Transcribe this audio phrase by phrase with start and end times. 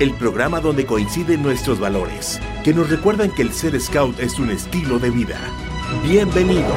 [0.00, 4.50] el programa donde coinciden nuestros valores que nos recuerdan que el ser scout es un
[4.50, 5.38] estilo de vida.
[6.02, 6.72] Bienvenidos.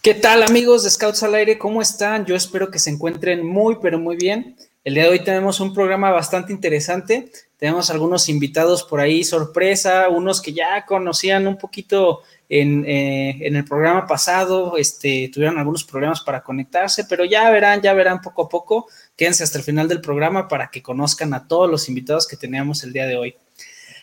[0.00, 1.58] ¿Qué tal amigos de Scouts al Aire?
[1.58, 2.24] ¿Cómo están?
[2.24, 4.56] Yo espero que se encuentren muy, pero muy bien.
[4.82, 7.30] El día de hoy tenemos un programa bastante interesante.
[7.62, 13.54] Tenemos algunos invitados por ahí, sorpresa, unos que ya conocían un poquito en, eh, en,
[13.54, 18.42] el programa pasado, este, tuvieron algunos problemas para conectarse, pero ya verán, ya verán poco
[18.42, 18.88] a poco.
[19.16, 22.82] Quédense hasta el final del programa para que conozcan a todos los invitados que teníamos
[22.82, 23.36] el día de hoy.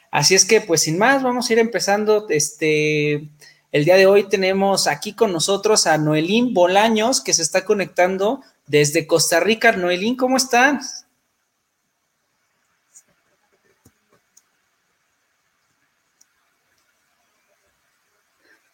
[0.10, 2.28] Así es que, pues sin más, vamos a ir empezando.
[2.30, 3.28] Este,
[3.74, 8.40] el día de hoy tenemos aquí con nosotros a Noelín Bolaños, que se está conectando
[8.68, 9.74] desde Costa Rica.
[9.74, 11.09] Noelín, ¿cómo estás?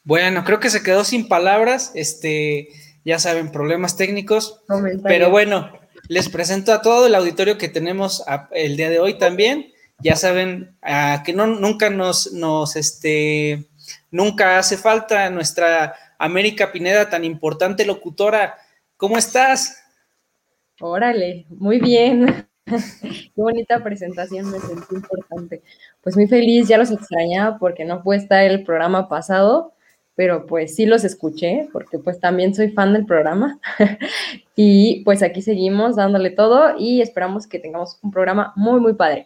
[0.05, 2.69] Bueno, creo que se quedó sin palabras, este,
[3.03, 4.61] ya saben, problemas técnicos,
[5.03, 5.71] pero bueno,
[6.07, 9.73] les presento a todo el auditorio que tenemos el día de hoy también.
[9.99, 10.77] Ya saben
[11.25, 13.65] que no, nunca nos, nos, este,
[14.11, 18.55] nunca hace falta nuestra América Pineda, tan importante locutora.
[18.97, 19.81] ¿Cómo estás?
[20.79, 22.47] Órale, muy bien.
[22.65, 25.63] Qué bonita presentación, me sentí importante.
[26.01, 29.74] Pues muy feliz, ya los extrañaba porque no pude estar el programa pasado,
[30.15, 33.59] pero pues sí los escuché porque pues también soy fan del programa
[34.55, 39.25] y pues aquí seguimos dándole todo y esperamos que tengamos un programa muy muy padre.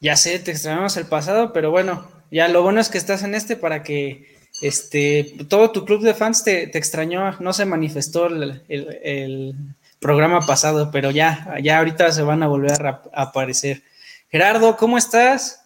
[0.00, 3.34] Ya sé, te extrañamos el pasado, pero bueno, ya lo bueno es que estás en
[3.34, 4.26] este para que
[4.60, 9.54] este todo tu club de fans te, te extrañó, no se manifestó el, el,
[10.00, 13.82] programa pasado, pero ya, ya ahorita se van a volver a aparecer.
[14.30, 15.61] Gerardo, ¿cómo estás?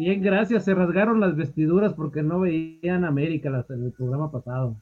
[0.00, 0.64] Bien, gracias.
[0.64, 4.74] Se rasgaron las vestiduras porque no veían América las, en el programa pasado.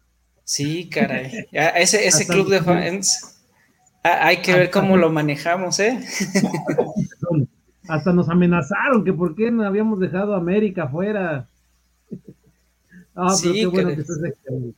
[0.45, 1.45] Sí, caray.
[1.51, 3.43] Ese, ese club de fans.
[4.05, 5.99] Hay que ver cómo lo manejamos, ¿eh?
[7.89, 11.49] Hasta nos amenazaron que por qué no habíamos dejado a América afuera.
[13.21, 14.75] Ah, pero qué bueno que estás aquí.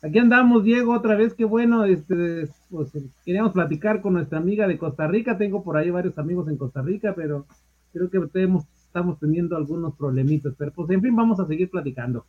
[0.00, 2.90] Aquí andamos, Diego, otra vez, qué bueno, este, pues
[3.24, 6.82] queríamos platicar con nuestra amiga de Costa Rica, tengo por ahí varios amigos en Costa
[6.82, 7.44] Rica, pero
[7.92, 8.62] creo que tenemos
[8.96, 12.24] estamos teniendo algunos problemitas, pero pues en fin, vamos a seguir platicando.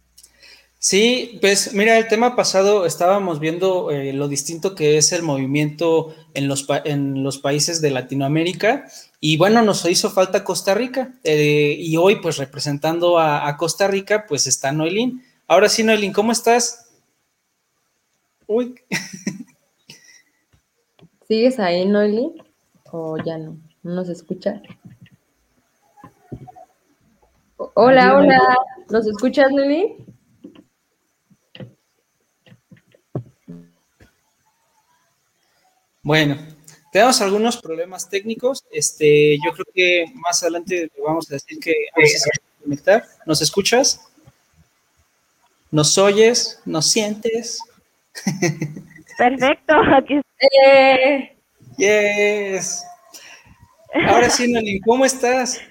[0.77, 6.13] Sí, pues mira, el tema pasado estábamos viendo eh, lo distinto que es el movimiento
[6.33, 8.85] en los, en los países de Latinoamérica
[9.21, 13.87] y bueno, nos hizo falta Costa Rica eh, y hoy pues representando a, a, Costa
[13.87, 15.23] Rica pues está Noelín.
[15.47, 16.91] Ahora sí, Noelín, ¿cómo estás?
[18.45, 18.75] Uy.
[21.29, 22.33] ¿Sigues ahí, Noelín?
[22.91, 23.57] ¿O ya no?
[23.83, 24.61] ¿No nos escucha?
[27.79, 28.41] Hola, hola.
[28.89, 29.97] ¿Nos escuchas, Lili?
[36.01, 36.39] Bueno,
[36.91, 38.65] tenemos algunos problemas técnicos.
[38.71, 42.63] Este, yo creo que más adelante le vamos a decir que a veces se puede
[42.63, 43.05] conectar.
[43.27, 44.09] ¿Nos escuchas?
[45.69, 46.59] ¿Nos oyes?
[46.65, 47.59] ¿Nos sientes?
[49.19, 51.37] Perfecto, aquí estoy.
[51.77, 52.83] Yes.
[54.07, 55.61] Ahora sí, Nolín, ¿cómo estás?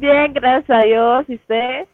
[0.00, 1.26] Bien, gracias a Dios.
[1.28, 1.86] ¿Y usted?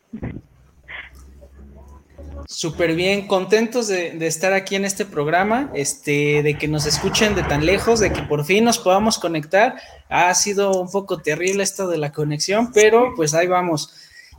[2.47, 7.35] Súper bien, contentos de, de, estar aquí en este programa, este, de que nos escuchen
[7.35, 9.75] de tan lejos, de que por fin nos podamos conectar.
[10.09, 13.93] Ha sido un poco terrible esto de la conexión, pero pues ahí vamos.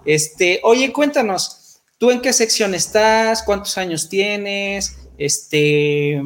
[0.06, 3.44] Este, oye, cuéntanos, ¿tú en qué sección estás?
[3.44, 4.98] ¿Cuántos años tienes?
[5.18, 6.24] Este.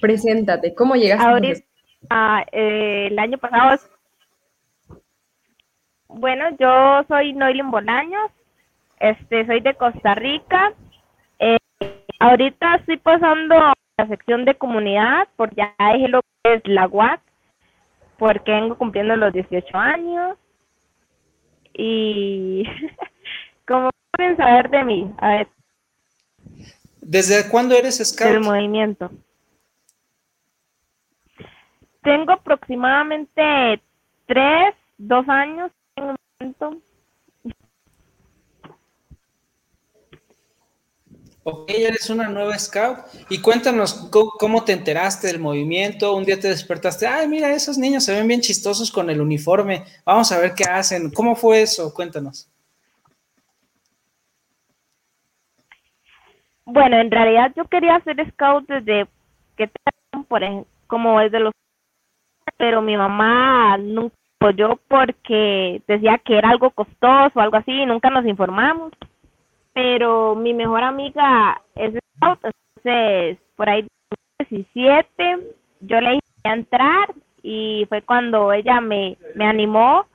[0.00, 1.26] Preséntate, ¿cómo llegaste?
[1.26, 1.66] Ahorita,
[2.10, 3.78] Ah, eh, el año pasado.
[6.08, 8.30] Bueno, yo soy Noilin Bolaños,
[9.00, 10.72] este, soy de Costa Rica.
[11.38, 11.58] Eh,
[12.20, 17.20] ahorita estoy pasando la sección de comunidad, porque ya dejé lo que es la UAC,
[18.18, 20.38] porque vengo cumpliendo los 18 años.
[21.74, 22.64] Y
[23.66, 25.48] como pueden saber de mí, a ver.
[27.00, 28.30] ¿Desde cuándo eres scout?
[28.30, 29.10] Del movimiento.
[32.06, 33.82] Tengo aproximadamente
[34.26, 36.80] tres, dos años en el momento.
[41.42, 42.98] Ok, eres una nueva scout.
[43.28, 44.08] Y cuéntanos
[44.38, 46.14] cómo, te enteraste del movimiento.
[46.14, 49.82] Un día te despertaste, ay, mira, esos niños se ven bien chistosos con el uniforme.
[50.04, 51.10] Vamos a ver qué hacen.
[51.10, 51.92] ¿Cómo fue eso?
[51.92, 52.48] Cuéntanos.
[56.64, 59.08] Bueno, en realidad yo quería ser scout desde
[59.56, 59.68] que
[60.28, 60.42] por
[60.86, 61.52] como desde los
[62.56, 68.10] pero mi mamá nunca apoyó porque decía que era algo costoso o algo así, nunca
[68.10, 68.92] nos informamos
[69.76, 73.86] pero mi mejor amiga es scout, entonces por ahí
[74.38, 75.38] 17
[75.80, 80.06] yo le hice a entrar y fue cuando ella me, me animó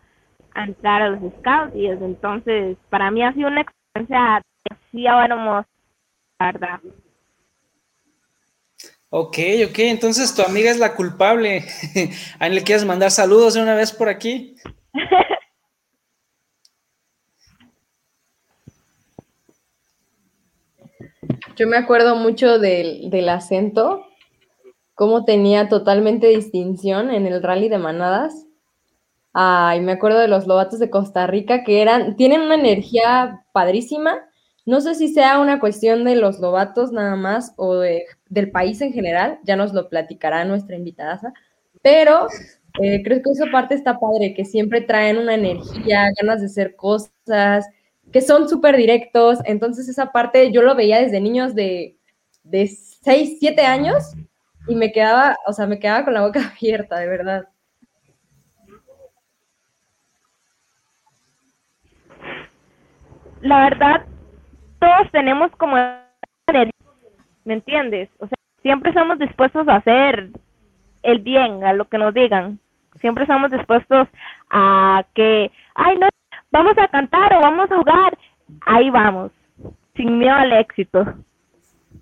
[0.56, 4.42] a entrar a los scouts y entonces para mí ha sido una experiencia
[4.92, 5.66] sí ahora la
[6.39, 6.80] verdad.
[9.13, 9.38] Ok,
[9.68, 11.66] ok, entonces tu amiga es la culpable.
[12.40, 14.56] ¿A le quieres mandar saludos de una vez por aquí?
[21.58, 24.06] Yo me acuerdo mucho del, acento,
[24.96, 28.46] cómo tenía totalmente distinción en el rally de manadas.
[29.34, 34.22] Ay, me acuerdo de los lobatos de Costa Rica que eran, tienen una energía padrísima.
[34.71, 38.94] No sé si sea una cuestión de los lobatos nada más o del país en
[38.94, 41.33] general, ya nos lo platicará nuestra invitada,
[41.81, 42.27] pero
[42.81, 46.77] eh, creo que esa parte está padre, que siempre traen una energía, ganas de hacer
[46.77, 47.68] cosas,
[48.13, 49.39] que son súper directos.
[49.44, 51.97] Entonces esa parte yo lo veía desde niños de,
[52.45, 54.13] de 6, 7 años
[54.69, 57.44] y me quedaba, o sea, me quedaba con la boca abierta, de verdad.
[63.41, 64.06] La verdad,
[64.81, 65.78] todos tenemos como
[67.45, 68.10] ¿me entiendes?
[68.19, 70.30] O sea, siempre estamos dispuestos a hacer
[71.04, 72.60] el bien, a lo que nos digan.
[73.00, 74.07] Siempre estamos dispuestos
[74.50, 76.10] a que, ay, no,
[76.51, 78.18] vamos a cantar o vamos a jugar,
[78.66, 79.31] ahí vamos,
[79.95, 81.06] sin miedo al éxito.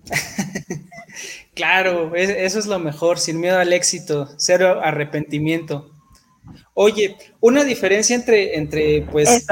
[1.54, 5.90] claro, eso es lo mejor, sin miedo al éxito, cero arrepentimiento.
[6.74, 9.46] Oye, una diferencia entre, entre pues,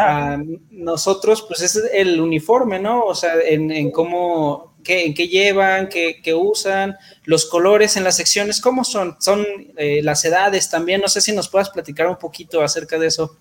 [0.71, 3.05] nosotros, pues es el uniforme, ¿no?
[3.05, 8.61] O sea, en, cómo, qué, en qué llevan, qué, usan, los colores en las secciones,
[8.61, 9.17] ¿cómo son?
[9.21, 9.45] Son
[9.77, 13.37] eh, las edades también, no sé si nos puedas platicar un poquito acerca de eso.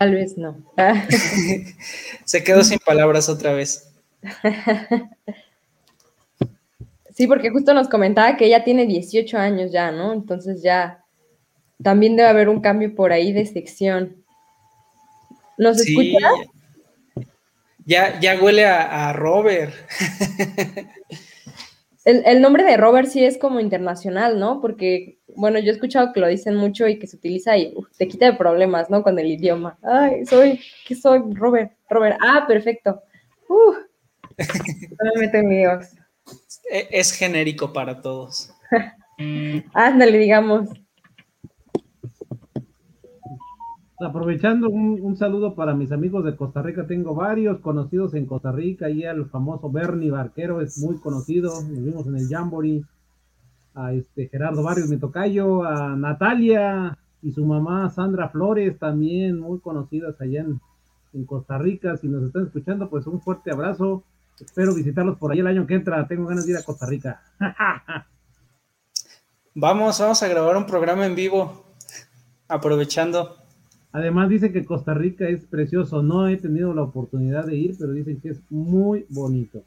[0.00, 0.56] Tal vez no.
[2.24, 3.92] Se quedó sin palabras otra vez.
[7.12, 10.14] Sí, porque justo nos comentaba que ella tiene 18 años ya, ¿no?
[10.14, 11.04] Entonces ya
[11.82, 14.24] también debe haber un cambio por ahí de sección.
[15.58, 16.16] ¿Nos sí.
[17.84, 19.74] Ya, ya huele a, a Robert.
[22.04, 24.60] El, nombre de Robert sí es como internacional, ¿no?
[24.60, 28.08] Porque, bueno, yo he escuchado que lo dicen mucho y que se utiliza y te
[28.08, 29.02] quita de problemas, ¿no?
[29.02, 29.78] Con el idioma.
[29.82, 31.20] Ay, soy, ¿qué soy?
[31.34, 32.16] Robert, Robert.
[32.22, 33.02] Ah, perfecto.
[33.48, 33.74] Uh,
[34.38, 35.86] no me meto
[36.70, 38.50] Es genérico para todos.
[39.74, 40.70] Ándale, digamos.
[44.00, 48.88] Aprovechando un, saludo para mis amigos de Costa Rica, tengo varios conocidos en Costa Rica,
[48.88, 52.82] y el famoso Bernie Barquero es muy conocido, nos vimos en el Jamboree,
[53.74, 59.60] a este Gerardo Barrios, mi tocayo, a Natalia y su mamá Sandra Flores, también muy
[59.60, 60.62] conocidas allá en,
[61.12, 64.02] en Costa Rica, si nos están escuchando, pues un fuerte abrazo,
[64.40, 67.20] espero visitarlos por ahí el año que entra, tengo ganas de ir a Costa Rica.
[69.54, 71.66] vamos, vamos a grabar un programa en vivo,
[72.48, 73.39] aprovechando.
[73.92, 76.02] Además dice que Costa Rica es precioso.
[76.02, 79.64] No he tenido la oportunidad de ir, pero dicen que es muy bonito.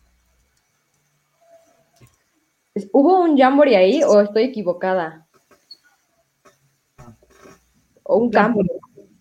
[2.91, 5.27] ¿Hubo un jamboree ahí o estoy equivocada?
[8.03, 8.61] O un campo.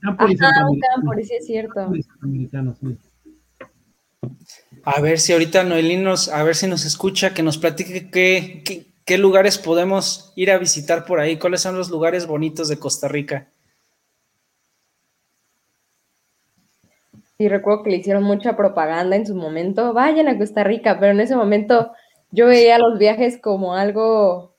[0.05, 1.93] Ah, un campo, sí es cierto.
[4.85, 8.87] A ver si ahorita Noelí nos, a ver si nos escucha, que nos platique qué,
[9.05, 13.07] qué lugares podemos ir a visitar por ahí, cuáles son los lugares bonitos de Costa
[13.07, 13.49] Rica.
[17.43, 21.11] Sí recuerdo que le hicieron mucha propaganda en su momento, vayan a Costa Rica, pero
[21.11, 21.91] en ese momento
[22.31, 24.55] yo veía los viajes como algo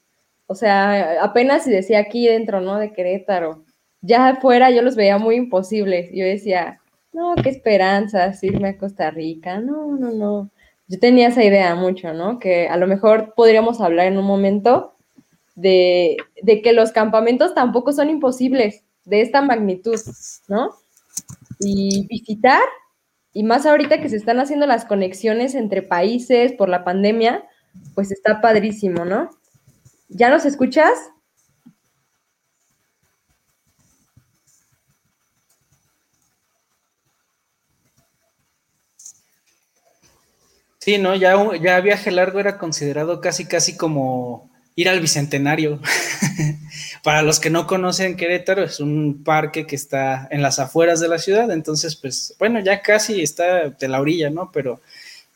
[0.48, 2.78] O sea, apenas si decía aquí dentro, ¿no?
[2.80, 3.66] De Querétaro.
[4.02, 6.10] Ya afuera yo los veía muy imposibles.
[6.14, 6.82] Yo decía,
[7.14, 9.60] no, qué esperanzas irme a Costa Rica.
[9.62, 10.52] No, no, no.
[10.88, 12.40] Yo tenía esa idea mucho, ¿no?
[12.40, 14.96] Que a lo mejor podríamos hablar en un momento
[15.56, 20.00] de, de que los campamentos tampoco son imposibles de esta magnitud,
[20.50, 20.83] ¿no?
[21.66, 22.62] Y visitar,
[23.34, 27.44] y más ahorita que se están haciendo las conexiones entre países por la pandemia,
[27.96, 29.30] pues está padrísimo, ¿no?
[30.10, 31.10] ¿Ya nos escuchas?
[40.80, 41.16] Sí, ¿no?
[41.16, 45.80] Ya, ya viaje largo era considerado casi, casi como ir al Bicentenario.
[47.04, 51.10] Para los que no conocen Querétaro, es un parque que está en las afueras de
[51.10, 54.52] la ciudad, entonces, pues, bueno, ya casi está de la orilla, ¿no?
[54.52, 54.80] Pero,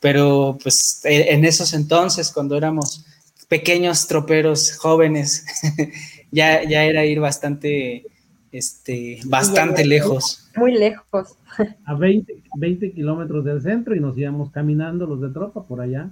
[0.00, 3.04] pero pues, e, en esos entonces, cuando éramos
[3.48, 5.44] pequeños troperos jóvenes,
[6.30, 8.06] ya, ya era ir bastante,
[8.50, 10.48] este, bastante lejos.
[10.56, 11.34] Muy lejos.
[11.84, 16.10] A 20, 20 kilómetros del centro y nos íbamos caminando los de tropa por allá.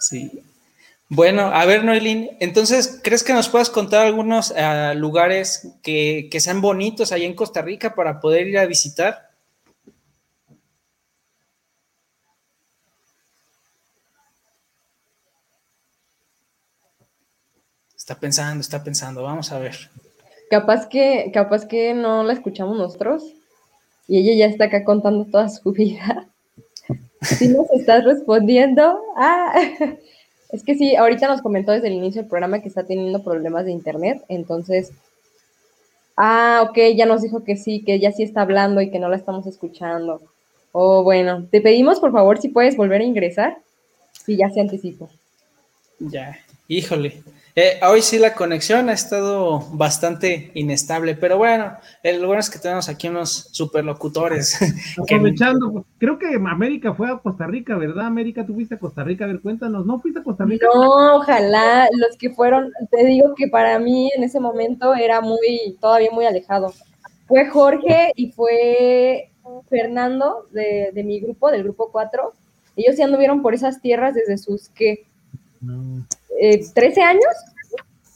[0.00, 0.42] Sí.
[1.14, 6.40] Bueno, a ver, Noelín, entonces, ¿crees que nos puedas contar algunos uh, lugares que, que,
[6.40, 9.30] sean bonitos allá en Costa Rica para poder ir a visitar?
[17.96, 19.88] Está pensando, está pensando, vamos a ver.
[20.50, 23.22] Capaz que, capaz que no la escuchamos nosotros
[24.08, 26.26] y ella ya está acá contando toda su vida.
[27.22, 29.54] Si nos estás respondiendo, ah,
[30.54, 33.64] es que sí, ahorita nos comentó desde el inicio del programa que está teniendo problemas
[33.64, 34.92] de internet, entonces,
[36.16, 39.08] ah, ok, ya nos dijo que sí, que ya sí está hablando y que no
[39.08, 40.22] la estamos escuchando.
[40.70, 43.58] Oh, bueno, te pedimos por favor si puedes volver a ingresar,
[44.12, 45.10] si ya se anticipó.
[45.98, 47.24] Ya, híjole.
[47.56, 52.58] Eh, hoy sí la conexión ha estado bastante inestable, pero bueno, lo bueno es que
[52.58, 54.58] tenemos aquí unos superlocutores.
[54.98, 58.06] Aprovechando, creo que América fue a Costa Rica, ¿verdad?
[58.06, 60.66] América, tuviste a Costa Rica, a ver, cuéntanos, ¿no fuiste a Costa Rica?
[60.74, 65.76] No, ojalá, los que fueron, te digo que para mí en ese momento era muy,
[65.80, 66.74] todavía muy alejado.
[67.28, 69.30] Fue Jorge y fue
[69.68, 72.32] Fernando de, de mi grupo, del grupo 4.
[72.74, 75.06] Ellos ya anduvieron por esas tierras desde sus, ¿qué?
[75.60, 76.04] No
[76.44, 77.24] eh, 13 años.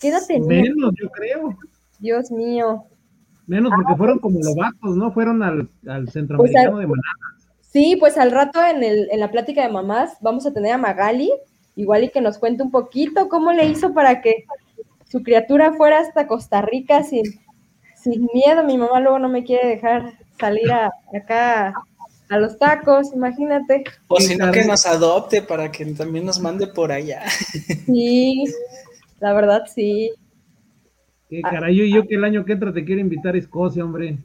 [0.00, 1.56] ¿Qué edad Menos, yo creo.
[1.98, 2.84] Dios mío.
[3.46, 5.10] Menos porque fueron como lobatos, ¿no?
[5.12, 7.48] Fueron al, al centroamericano pues de Manadas.
[7.62, 10.78] Sí, pues al rato en, el, en la plática de mamás vamos a tener a
[10.78, 11.30] Magali,
[11.74, 14.44] igual y que nos cuente un poquito cómo le hizo para que
[15.06, 17.24] su criatura fuera hasta Costa Rica sin,
[17.94, 18.62] sin miedo.
[18.64, 21.74] Mi mamá luego no me quiere dejar salir a, acá
[22.28, 23.84] a los tacos, imagínate.
[24.08, 27.22] O si no, que nos adopte para que también nos mande por allá.
[27.86, 28.44] Sí,
[29.20, 30.12] la verdad sí.
[31.28, 34.18] Qué caray, yo, yo que el año que entra te quiero invitar a Escocia, hombre.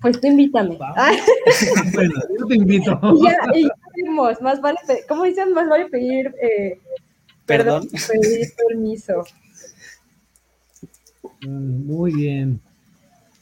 [0.00, 0.78] Pues tú invítame.
[1.94, 2.98] bueno, yo te invito.
[3.22, 4.78] ya, y ya más vale,
[5.08, 5.52] ¿cómo dicen?
[5.52, 6.78] Más vale pedir, eh,
[7.44, 7.88] perdón.
[7.88, 9.24] Pedir permiso.
[11.42, 12.60] Mm, muy bien.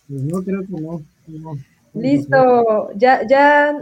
[0.08, 1.02] Pues no creo que no.
[1.28, 1.58] no.
[1.98, 3.74] Listo, ya, ya,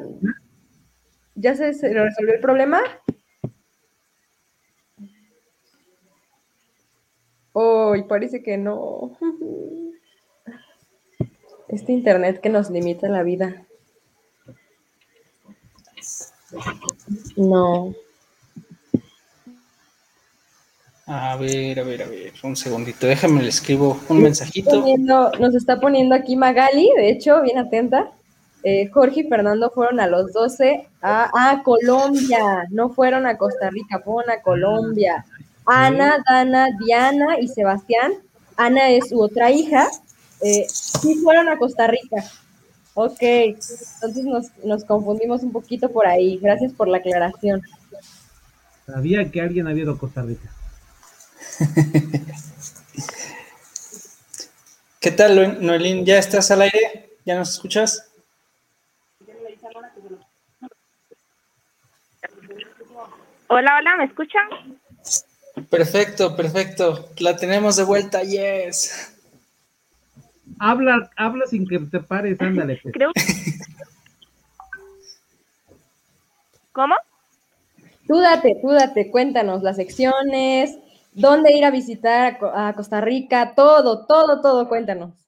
[1.34, 2.80] ya se, resolvió el problema.
[7.52, 9.16] Oh, parece que no.
[11.68, 13.66] Este internet que nos limita la vida.
[17.36, 17.92] No.
[21.08, 24.82] A ver, a ver, a ver, un segundito, déjame le escribo un mensajito.
[24.98, 28.10] nos está poniendo aquí Magali, de hecho, bien atenta.
[28.64, 34.00] Eh, Jorge y Fernando fueron a los 12 a, Colombia, no fueron a Costa Rica,
[34.00, 35.24] fueron a Colombia.
[35.64, 38.14] Ana, Dana, Diana y Sebastián.
[38.56, 39.86] Ana es su otra hija.
[40.40, 42.24] Eh, sí fueron a Costa Rica.
[42.94, 46.38] Ok, entonces nos, nos confundimos un poquito por ahí.
[46.38, 47.62] Gracias por la aclaración.
[48.86, 50.55] Sabía que alguien había ido a Costa Rica.
[55.00, 56.04] ¿Qué tal, Noelín?
[56.04, 57.10] ¿Ya estás al aire?
[57.24, 58.10] ¿Ya nos escuchas?
[63.48, 64.48] Hola, hola, ¿me escuchan?
[65.70, 67.08] Perfecto, perfecto.
[67.18, 69.14] La tenemos de vuelta, yes.
[70.58, 72.78] Habla, habla sin que te pares, ándale.
[72.82, 72.92] Pues.
[72.92, 73.12] Creo...
[76.72, 76.94] ¿Cómo?
[78.06, 80.76] Tú date, tú date, cuéntanos las secciones,
[81.16, 85.26] dónde ir a visitar a Costa Rica, todo, todo, todo, cuéntanos.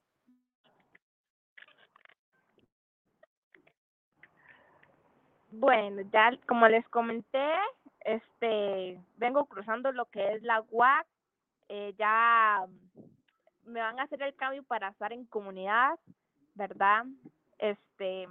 [5.50, 7.50] Bueno, ya como les comenté,
[8.00, 11.07] este, vengo cruzando lo que es la UAC,
[11.68, 12.66] eh, ya
[13.64, 15.99] me van a hacer el cambio para estar en comunidad,
[16.54, 17.04] ¿verdad?
[17.59, 18.28] Este,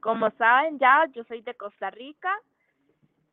[0.00, 2.32] como saben ya, yo soy de Costa Rica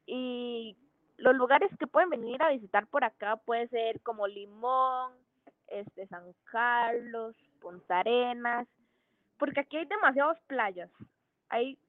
[0.06, 0.76] y
[1.24, 5.14] los lugares que pueden venir a visitar por acá puede ser como Limón,
[5.68, 8.68] este San Carlos, Punta Arenas,
[9.40, 10.92] porque aquí hay demasiadas playas,
[11.48, 11.80] hay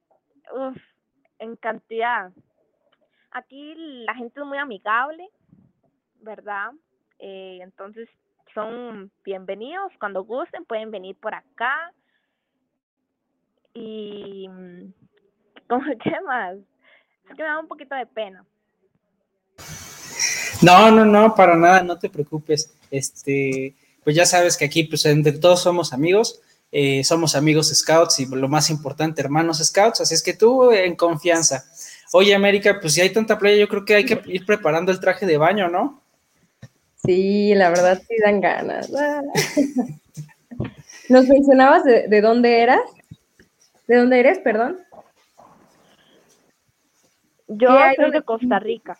[1.39, 2.31] en cantidad.
[3.31, 5.29] Aquí la gente es muy amigable,
[6.21, 6.71] ¿verdad?
[7.19, 8.07] Eh, entonces
[8.53, 11.91] son bienvenidos, cuando gusten pueden venir por acá.
[13.73, 14.47] Y,
[15.67, 16.55] ¿cómo qué más?
[16.55, 18.45] Es que me da un poquito de pena.
[20.61, 22.71] No, no, no, para nada, no te preocupes.
[22.91, 28.19] Este, pues ya sabes que aquí, pues entre todos somos amigos, eh, somos amigos scouts
[28.19, 31.65] y lo más importante, hermanos scouts, así es que tú en confianza.
[32.13, 34.99] Oye, América, pues si hay tanta playa, yo creo que hay que ir preparando el
[34.99, 36.01] traje de baño, ¿no?
[37.05, 38.91] Sí, la verdad sí dan ganas.
[41.09, 42.81] ¿Nos mencionabas de, dónde eras?
[43.87, 44.79] ¿De dónde eres, perdón?
[47.47, 48.99] Yo soy de Costa Rica.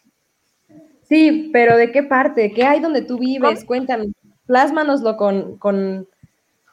[1.08, 2.52] Sí, pero ¿de qué parte?
[2.52, 3.64] ¿Qué hay donde tú vives?
[3.64, 4.08] Cuéntanos,
[4.48, 6.08] plásmanoslo con, con,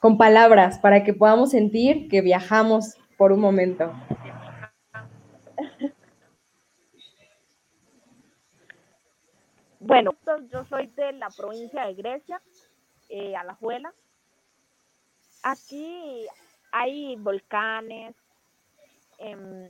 [0.00, 3.92] con palabras para que podamos sentir que viajamos por un momento.
[9.80, 10.14] Bueno,
[10.50, 12.40] yo soy de la provincia de Grecia,
[13.08, 13.92] eh, Alajuela.
[15.42, 16.26] Aquí
[16.70, 18.14] hay volcanes.
[19.18, 19.68] Em,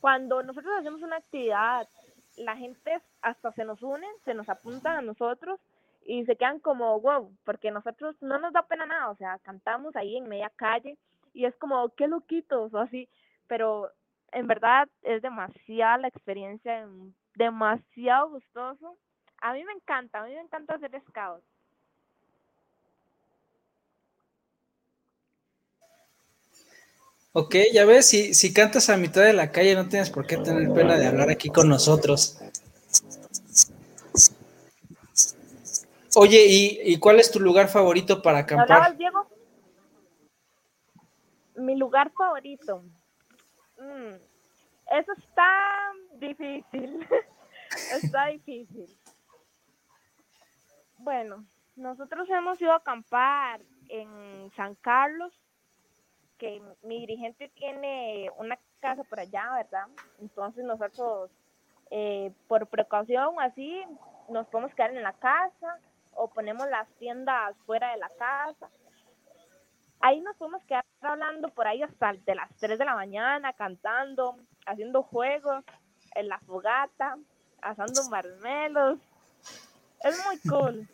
[0.00, 1.88] cuando nosotros hacemos una actividad,
[2.36, 5.60] la gente hasta se nos une, se nos apuntan a nosotros
[6.04, 9.96] y se quedan como, wow, porque nosotros no nos da pena nada, o sea, cantamos
[9.96, 10.98] ahí en media calle
[11.32, 13.08] y es como, qué loquitos o así,
[13.46, 13.90] pero
[14.32, 16.86] en verdad es demasiada la experiencia,
[17.34, 18.96] demasiado gustoso
[19.44, 21.44] a mí me encanta, a mí me encanta hacer scout.
[27.36, 30.36] Ok, ya ves, si, si cantas a mitad de la calle no tienes por qué
[30.36, 32.38] tener pena de hablar aquí con nosotros.
[36.14, 38.96] Oye, ¿y, cuál es tu lugar favorito para acampar?
[38.96, 39.26] Diego?
[41.56, 42.84] Mi lugar favorito.
[43.78, 44.14] Mm,
[44.96, 47.04] eso está difícil.
[47.92, 48.86] está difícil.
[50.98, 51.44] Bueno,
[51.74, 55.32] nosotros hemos ido a acampar en San Carlos,
[56.82, 59.86] mi dirigente tiene una casa por allá, ¿verdad?
[60.20, 61.30] Entonces nosotros,
[61.90, 63.82] eh, por precaución, así,
[64.28, 65.78] nos podemos quedar en la casa
[66.12, 68.68] o ponemos las tiendas fuera de la casa.
[70.00, 74.36] Ahí nos podemos quedar hablando por ahí hasta de las 3 de la mañana, cantando,
[74.66, 75.64] haciendo juegos
[76.14, 77.16] en la fogata,
[77.62, 78.98] asando marmelos.
[80.02, 80.88] Es muy cool.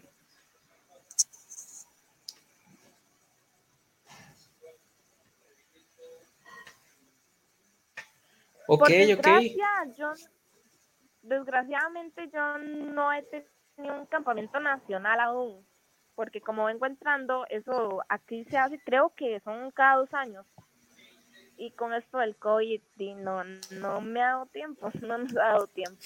[8.66, 9.26] Ok, ok.
[9.96, 10.12] Yo,
[11.22, 15.66] desgraciadamente yo no he tenido un campamento nacional aún,
[16.14, 20.46] porque como vengo entrando, eso aquí se hace, creo que son cada dos años.
[21.56, 22.80] Y con esto del COVID
[23.16, 26.00] no, no me ha dado tiempo, no nos ha dado tiempo.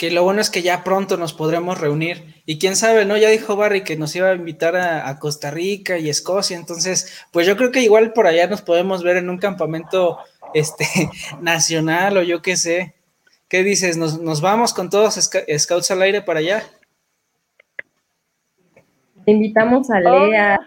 [0.00, 2.42] Que lo bueno es que ya pronto nos podremos reunir.
[2.46, 3.18] Y quién sabe, ¿no?
[3.18, 7.46] Ya dijo Barry que nos iba a invitar a, Costa Rica y Escocia, entonces, pues
[7.46, 10.16] yo creo que igual por allá nos podemos ver en un campamento
[10.54, 10.86] este,
[11.42, 12.94] nacional o yo qué sé.
[13.46, 13.98] ¿Qué dices?
[13.98, 15.16] ¿Nos, vamos con todos
[15.58, 16.64] Scouts al aire para allá?
[19.26, 20.60] Te invitamos a Lea.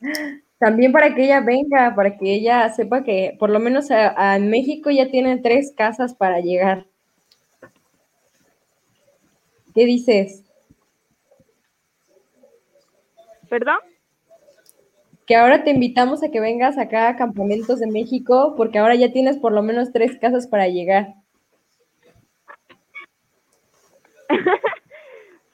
[0.60, 4.90] También para que ella venga, para que ella sepa que por lo menos en México
[4.90, 6.86] ya tiene tres casas para llegar.
[9.74, 10.44] ¿Qué dices?
[13.48, 13.78] ¿Perdón?
[15.24, 19.10] Que ahora te invitamos a que vengas acá a Campamentos de México, porque ahora ya
[19.12, 21.14] tienes por lo menos tres casas para llegar.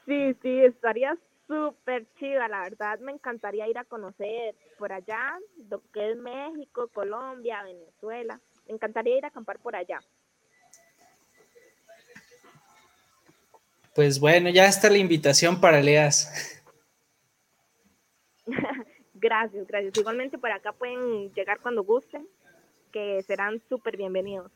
[0.05, 1.17] sí, sí, estarías
[1.47, 5.39] súper chida, la verdad me encantaría ir a conocer por allá,
[5.71, 10.01] lo que es México, Colombia, Venezuela, me encantaría ir a acampar por allá.
[13.95, 16.63] Pues bueno, ya está la invitación para Leas.
[19.15, 19.97] gracias, gracias.
[19.97, 22.29] Igualmente por acá pueden llegar cuando gusten,
[22.93, 24.53] que serán súper bienvenidos.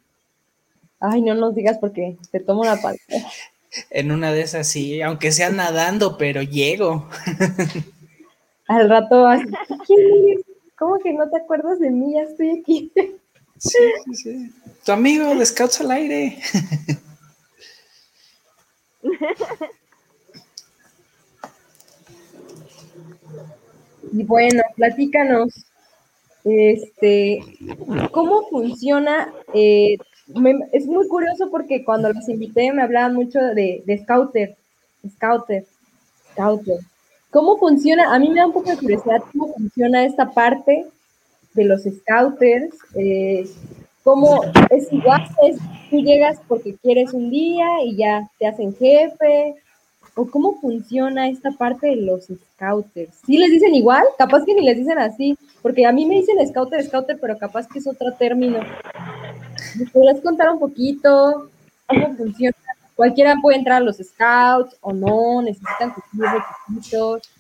[1.01, 3.01] Ay, no nos digas porque te tomo la palabra.
[3.91, 7.09] En una de esas sí, aunque sea nadando, pero llego.
[8.67, 9.27] Al rato
[10.77, 12.15] ¿Cómo que no te acuerdas de mí?
[12.15, 12.93] Ya estoy aquí.
[13.59, 14.53] Sí, sí, sí.
[14.85, 16.39] Tu amigo de Scouts al aire.
[24.13, 25.67] Y bueno, platícanos,
[26.45, 27.41] este,
[28.11, 29.33] ¿cómo funciona?
[29.55, 29.99] Eh,
[30.73, 34.57] es muy curioso porque cuando los invité me hablaban mucho de, de Scouter,
[35.09, 35.65] Scouter,
[36.33, 36.79] Scouter.
[37.31, 38.13] ¿Cómo funciona?
[38.15, 40.87] A mí me da un poco de curiosidad cómo funciona esta parte
[41.55, 42.75] de los Scouters.
[42.95, 43.49] Eh,
[44.03, 44.41] ¿Cómo
[44.71, 45.29] es igual?
[45.47, 45.59] Es,
[45.91, 49.55] tú llegas porque quieres un día y ya te hacen jefe,
[50.15, 53.15] o cómo funciona esta parte de los scouters.
[53.27, 54.05] ¿Sí les dicen igual?
[54.19, 57.67] Capaz que ni les dicen así, porque a mí me dicen scouter, scouter, pero capaz
[57.67, 58.61] que es otro término.
[59.77, 61.51] ¿Me podrías contar un poquito
[61.87, 62.57] cómo funciona?
[62.95, 67.31] Cualquiera puede entrar a los scouts o no, necesitan cumplir requisitos.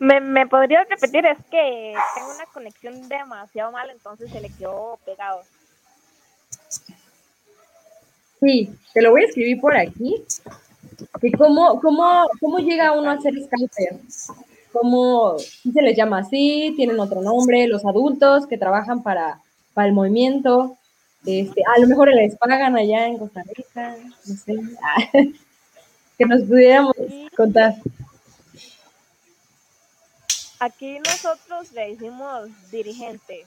[0.00, 1.26] ¿Me, ¿Me podrías repetir?
[1.26, 5.42] Es que tengo una conexión demasiado mal, entonces se le quedó pegado.
[8.40, 10.24] Sí, te lo voy a escribir por aquí.
[11.36, 14.00] cómo, cómo, ¿Cómo llega uno a ser scouter?
[14.72, 16.72] ¿Cómo se les llama así?
[16.76, 17.66] ¿Tienen otro nombre?
[17.66, 19.40] Los adultos que trabajan para,
[19.74, 20.76] para el movimiento.
[21.26, 24.54] Este, a lo mejor les pagan allá en Costa Rica, no sé.
[26.18, 26.94] que nos pudiéramos
[27.36, 27.74] contar.
[30.60, 33.46] Aquí nosotros le decimos dirigente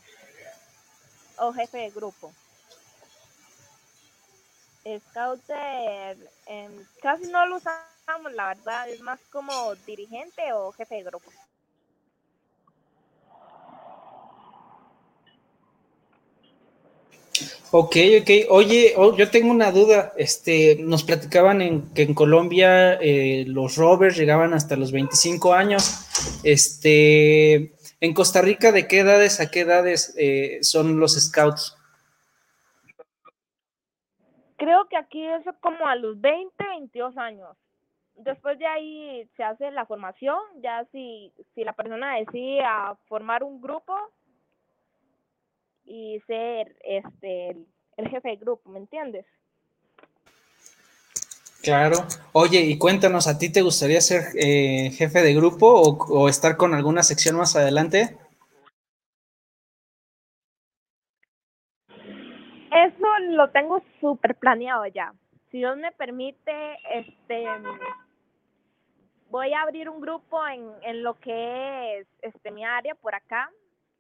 [1.37, 2.33] o jefe de grupo.
[4.83, 7.92] Scouter em, casi no lo usamos,
[8.35, 11.31] la verdad, es más como dirigente o jefe de grupo.
[17.71, 18.29] Ok, ok.
[18.49, 20.13] Oye, oh, yo tengo una duda.
[20.15, 26.05] Este, nos platicaban en, que en Colombia eh, los rovers llegaban hasta los 25 años.
[26.43, 31.75] Este, en Costa Rica, ¿de qué edades a qué edades eh, son los scouts?
[34.57, 37.57] Creo que aquí es como a los 20, 22 años.
[38.15, 42.61] Después de ahí se hace la formación, ya si, si la persona decide
[43.07, 43.95] formar un grupo
[45.85, 47.57] y ser este
[47.97, 49.25] el, jefe de grupo, ¿me entiendes?
[51.63, 51.97] Claro.
[52.33, 56.57] Oye, y cuéntanos, ¿a ti te gustaría ser eh, jefe de grupo o, o, estar
[56.57, 58.17] con alguna sección más adelante?
[61.87, 65.13] Eso lo tengo súper planeado ya.
[65.53, 67.45] Si Dios me permite, este,
[69.29, 73.51] voy a abrir un grupo en, en lo que es este, mi área por acá.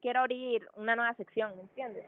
[0.01, 2.07] Quiero abrir una nueva sección, ¿me entiendes?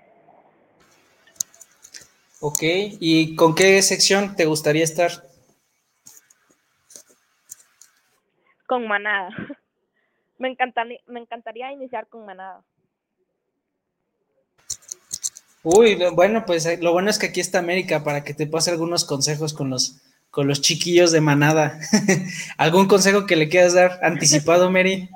[2.42, 5.12] Ok, ¿y con qué sección te gustaría estar?
[8.66, 9.30] Con manada.
[10.40, 12.62] Me encantaría, me encantaría iniciar con manada.
[15.68, 18.70] Uy, bueno, pues eh, lo bueno es que aquí está América para que te pase
[18.70, 20.00] algunos consejos con los,
[20.30, 21.80] con los chiquillos de manada.
[22.58, 25.10] ¿Algún consejo que le quieras dar anticipado, Mary?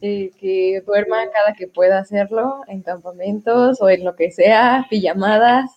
[0.00, 5.70] Que duerma cada que pueda hacerlo en campamentos o en lo que sea, pijamadas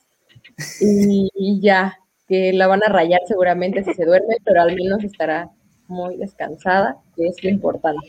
[0.81, 5.51] y ya, que la van a rayar seguramente si se duerme, pero al menos estará
[5.87, 8.07] muy descansada, que es lo importante.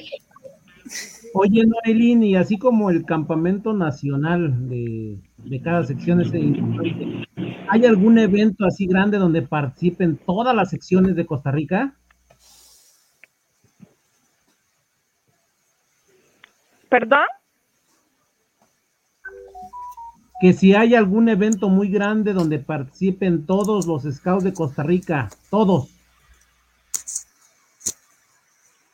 [1.34, 5.20] Oye, Noelín, y así como el campamento nacional de,
[5.62, 7.28] cada sección es importante,
[7.68, 11.94] ¿hay algún evento así grande donde participen todas las secciones de Costa Rica?
[16.88, 17.26] ¿Perdón?
[20.40, 25.28] Que si hay algún evento muy grande donde participen todos los scouts de Costa Rica,
[25.50, 25.90] todos.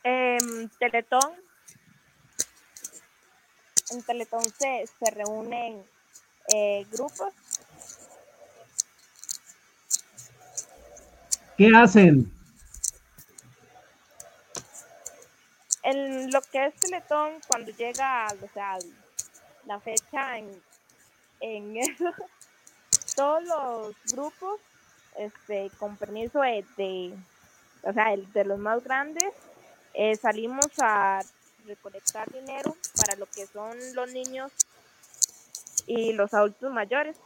[0.03, 0.37] Eh,
[0.79, 1.44] Teletón
[3.91, 5.83] en Teletón se, reúnen
[6.53, 7.33] eh, grupos.
[11.57, 12.31] ¿Qué hacen?
[15.83, 18.77] En lo que es Teletón, cuando llega o sea,
[19.65, 20.49] la fecha en,
[21.39, 22.11] en eso,
[23.15, 24.59] todos los grupos,
[25.17, 27.15] este, con permiso de,
[27.83, 29.33] o sea, de los más grandes,
[29.93, 31.21] eh, salimos a
[31.65, 34.51] recolectar dinero para lo que son los niños
[35.87, 37.17] y los adultos mayores.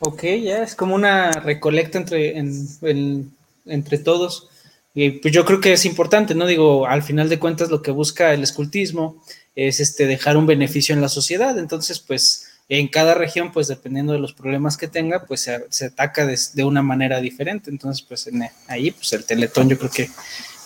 [0.00, 4.48] Ok, ya es como una recolecta entre, entre todos.
[4.94, 6.46] Y pues yo creo que es importante, ¿no?
[6.46, 9.22] Digo, al final de cuentas lo que busca el escultismo
[9.54, 11.58] es este dejar un beneficio en la sociedad.
[11.58, 16.26] Entonces, pues en cada región, pues dependiendo de los problemas que tenga, pues se, ataca
[16.26, 17.70] de, una manera diferente.
[17.70, 18.28] Entonces, pues
[18.66, 20.10] ahí, pues el teletón yo creo que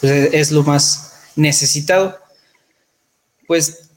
[0.00, 2.18] pues, es lo más necesitado.
[3.46, 3.90] Pues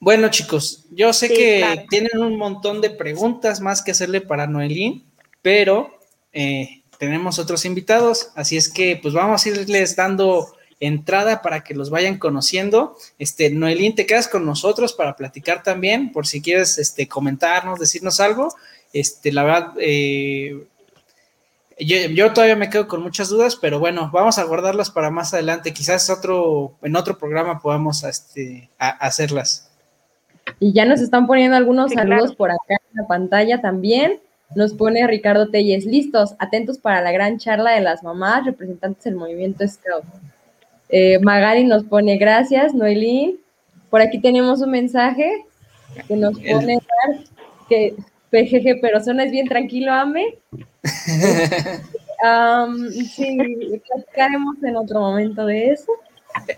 [0.00, 5.04] bueno, chicos, yo sé que tienen un montón de preguntas más que hacerle para Noelín,
[5.42, 5.96] pero
[6.32, 11.74] eh, tenemos otros invitados, así es que pues vamos a irles dando entrada para que
[11.74, 12.96] los vayan conociendo.
[13.18, 18.18] Este, Noelín, te quedas con nosotros para platicar también, por si quieres este, comentarnos, decirnos
[18.18, 18.52] algo.
[18.92, 20.66] Este, la verdad, eh,
[21.78, 25.72] yo, todavía me quedo con muchas dudas, pero bueno, vamos a guardarlas para más adelante.
[25.72, 29.70] Quizás otro, en otro programa podamos este, hacerlas.
[30.58, 34.18] Y ya nos están poniendo algunos saludos por acá en la pantalla también.
[34.56, 39.14] Nos pone Ricardo Telles, listos, atentos para la gran charla de las mamás, representantes del
[39.14, 40.04] movimiento Scout.
[40.92, 43.38] Eh, Magali nos pone gracias, Noelín.
[43.88, 45.46] Por aquí tenemos un mensaje
[46.06, 46.78] que nos pone
[47.68, 47.94] que
[48.30, 50.38] PGG, pero es bien tranquilo, Ame.
[53.14, 53.38] sí,
[53.88, 55.90] platicaremos en otro momento de eso.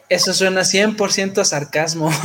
[0.09, 2.11] Eso suena 100% a sarcasmo.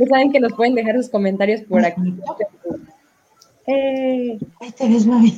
[0.00, 2.14] Ya saben que nos pueden dejar sus comentarios por aquí.
[3.66, 4.38] Eh.
[4.60, 5.36] Ahí ves, mami.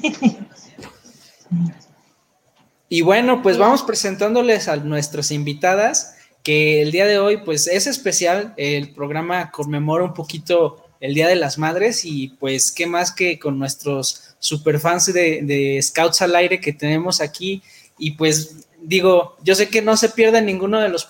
[2.89, 7.87] Y bueno, pues vamos presentándoles a nuestras invitadas, que el día de hoy, pues es
[7.87, 13.13] especial, el programa conmemora un poquito el Día de las Madres y pues qué más
[13.13, 17.63] que con nuestros superfans de, de Scouts al Aire que tenemos aquí
[17.99, 21.07] y pues digo, yo sé que no se pierde ninguno de los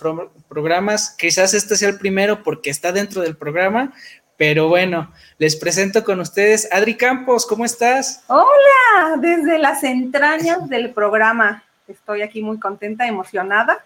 [0.49, 3.95] programas, quizás este sea el primero porque está dentro del programa,
[4.41, 8.25] pero bueno, les presento con ustedes Adri Campos, ¿cómo estás?
[8.27, 11.63] Hola, desde las entrañas del programa.
[11.87, 13.85] Estoy aquí muy contenta, emocionada.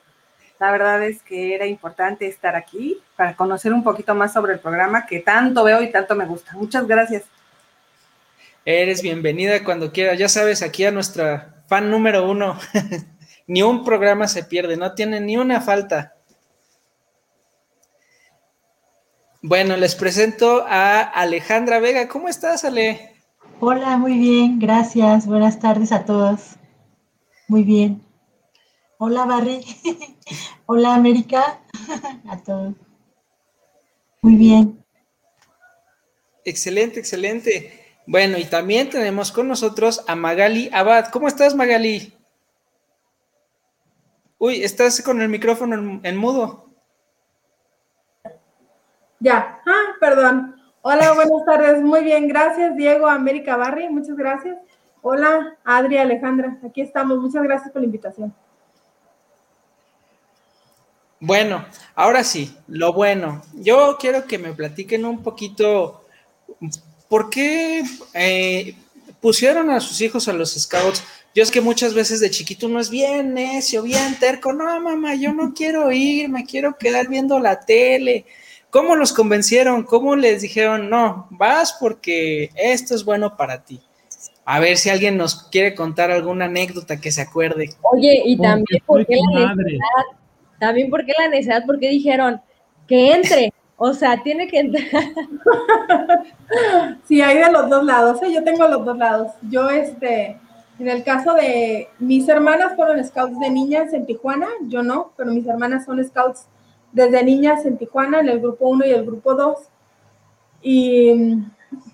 [0.61, 4.61] La verdad es que era importante estar aquí para conocer un poquito más sobre el
[4.61, 6.53] programa que tanto veo y tanto me gusta.
[6.53, 7.25] Muchas gracias.
[8.64, 10.21] Eres bienvenida cuando quieras.
[10.21, 12.61] Ya sabes, aquí a nuestra fan número uno.
[13.49, 16.14] ni un programa se pierde, no tiene ni una falta.
[19.47, 22.09] Bueno, les presento a Alejandra Vega.
[22.09, 23.15] ¿Cómo estás, Ale?
[23.61, 25.27] Hola, muy bien, gracias.
[25.27, 26.57] Buenas tardes a todos.
[27.47, 28.03] Muy bien.
[28.97, 29.61] Hola, Barry.
[30.65, 31.61] Hola, América.
[32.31, 32.73] a todos.
[34.23, 34.83] Muy bien.
[36.47, 37.99] Excelente, excelente.
[38.07, 41.11] Bueno, y también tenemos con nosotros a Magali Abad.
[41.11, 42.15] ¿Cómo estás, Magali?
[44.39, 46.74] Uy, estás con el micrófono en mudo.
[49.25, 50.55] Ya, ah, perdón.
[50.83, 51.81] Hola, buenas tardes.
[51.81, 54.59] Muy bien, gracias, Diego, América Barry, muchas gracias.
[55.01, 57.17] Hola, Adri, Alejandra, aquí estamos.
[57.17, 58.35] Muchas gracias por la invitación.
[61.21, 63.41] Bueno, ahora sí, lo bueno.
[63.55, 66.05] Yo quiero que me platiquen un poquito
[67.09, 67.83] por qué
[68.13, 68.77] eh,
[69.23, 71.03] pusieron a sus hijos a los scouts.
[71.35, 74.53] Yo es que muchas veces de chiquito uno es bien necio, bien terco.
[74.53, 78.27] No, mamá, yo no quiero ir, me quiero quedar viendo la tele.
[78.75, 79.85] ¿Cómo los convencieron?
[79.85, 83.81] ¿Cómo les dijeron, no, vas porque esto es bueno para ti?
[84.45, 87.71] A ver si alguien nos quiere contar alguna anécdota que se acuerde.
[87.83, 90.03] Oye, y también por qué la necesidad,
[90.59, 92.41] también por qué la necesidad, porque dijeron
[92.89, 94.85] que entre, o sea, tiene que entrar.
[97.07, 98.33] Sí, hay de los dos lados, ¿eh?
[98.33, 99.33] yo tengo los dos lados.
[99.51, 100.37] Yo, este,
[100.81, 105.31] en el caso de mis hermanas fueron scouts de niñas en Tijuana, yo no, pero
[105.31, 106.49] mis hermanas son scouts
[106.95, 109.59] desde niñas en Tijuana, en el grupo 1 y el grupo 2.
[110.63, 111.43] Y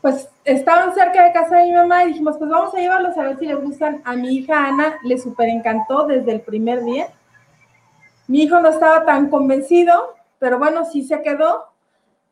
[0.02, 3.22] pues estaban cerca de casa de mi mamá y dijimos, pues vamos a llevarlos a
[3.22, 4.02] ver si les gustan.
[4.04, 7.08] A mi hija Ana le súper encantó desde el primer día.
[8.28, 11.64] Mi hijo no estaba tan convencido, pero bueno, sí se quedó.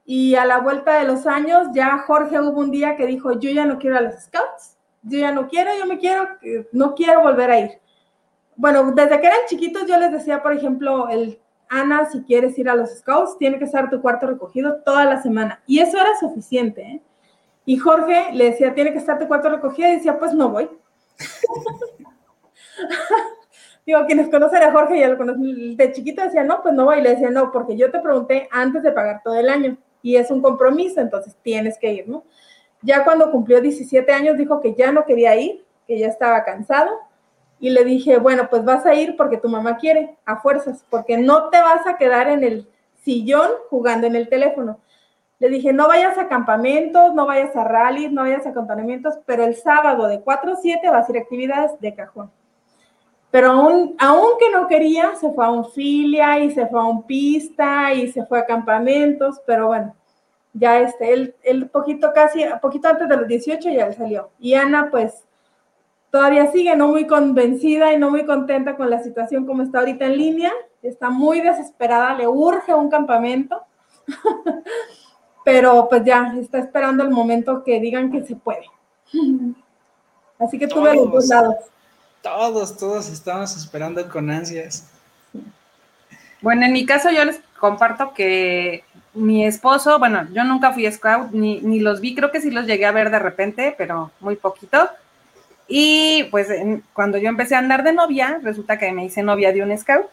[0.05, 3.51] Y a la vuelta de los años, ya Jorge hubo un día que dijo, yo
[3.51, 6.29] ya no quiero a los scouts, yo ya no quiero, yo me quiero,
[6.73, 7.71] no quiero volver a ir.
[8.57, 12.69] Bueno, desde que eran chiquitos yo les decía, por ejemplo, el Ana, si quieres ir
[12.69, 15.63] a los scouts, tiene que estar tu cuarto recogido toda la semana.
[15.67, 16.83] Y eso era suficiente.
[16.83, 17.03] ¿eh?
[17.65, 20.69] Y Jorge le decía, tiene que estar tu cuarto recogido, y decía, pues no voy.
[23.87, 26.99] Digo, quienes conocen a Jorge ya lo conocen, de chiquito decía, no, pues no voy.
[26.99, 29.77] Y le decía, no, porque yo te pregunté antes de pagar todo el año.
[30.03, 32.25] Y es un compromiso, entonces tienes que ir, ¿no?
[32.83, 36.93] Ya cuando cumplió 17 años dijo que ya no quería ir, que ya estaba cansado
[37.61, 41.18] y le dije, bueno, pues vas a ir porque tu mamá quiere, a fuerzas, porque
[41.18, 42.68] no te vas a quedar en el
[43.03, 44.79] sillón jugando en el teléfono.
[45.38, 49.44] Le dije, no vayas a campamentos, no vayas a rallies, no vayas a acompañamientos, pero
[49.44, 52.31] el sábado de 4 a 7 vas a ir a actividades de cajón.
[53.31, 57.03] pero aún, aunque no quería, se fue a un filia y se fue a un
[57.05, 59.94] pista y se fue a campamentos, pero bueno,
[60.55, 64.31] ya este, él, él poquito casi, poquito antes de los 18 ya salió.
[64.38, 65.28] Y Ana, pues,
[66.11, 70.07] todavía sigue no muy convencida y no muy contenta con la situación como está ahorita
[70.07, 73.62] en línea, está muy desesperada, le urge un campamento,
[75.44, 78.66] pero pues ya está esperando el momento que digan que se puede.
[80.38, 81.57] Así que tuve los dos lados.
[82.23, 84.90] Todos, todos estamos esperando con ansias.
[86.40, 91.33] Bueno, en mi caso yo les comparto que mi esposo, bueno, yo nunca fui scout,
[91.33, 94.37] ni, ni los vi, creo que sí los llegué a ver de repente, pero muy
[94.37, 94.88] poquito.
[95.69, 96.49] Y pues
[96.95, 100.07] cuando yo empecé a andar de novia, resulta que me hice novia de un scout.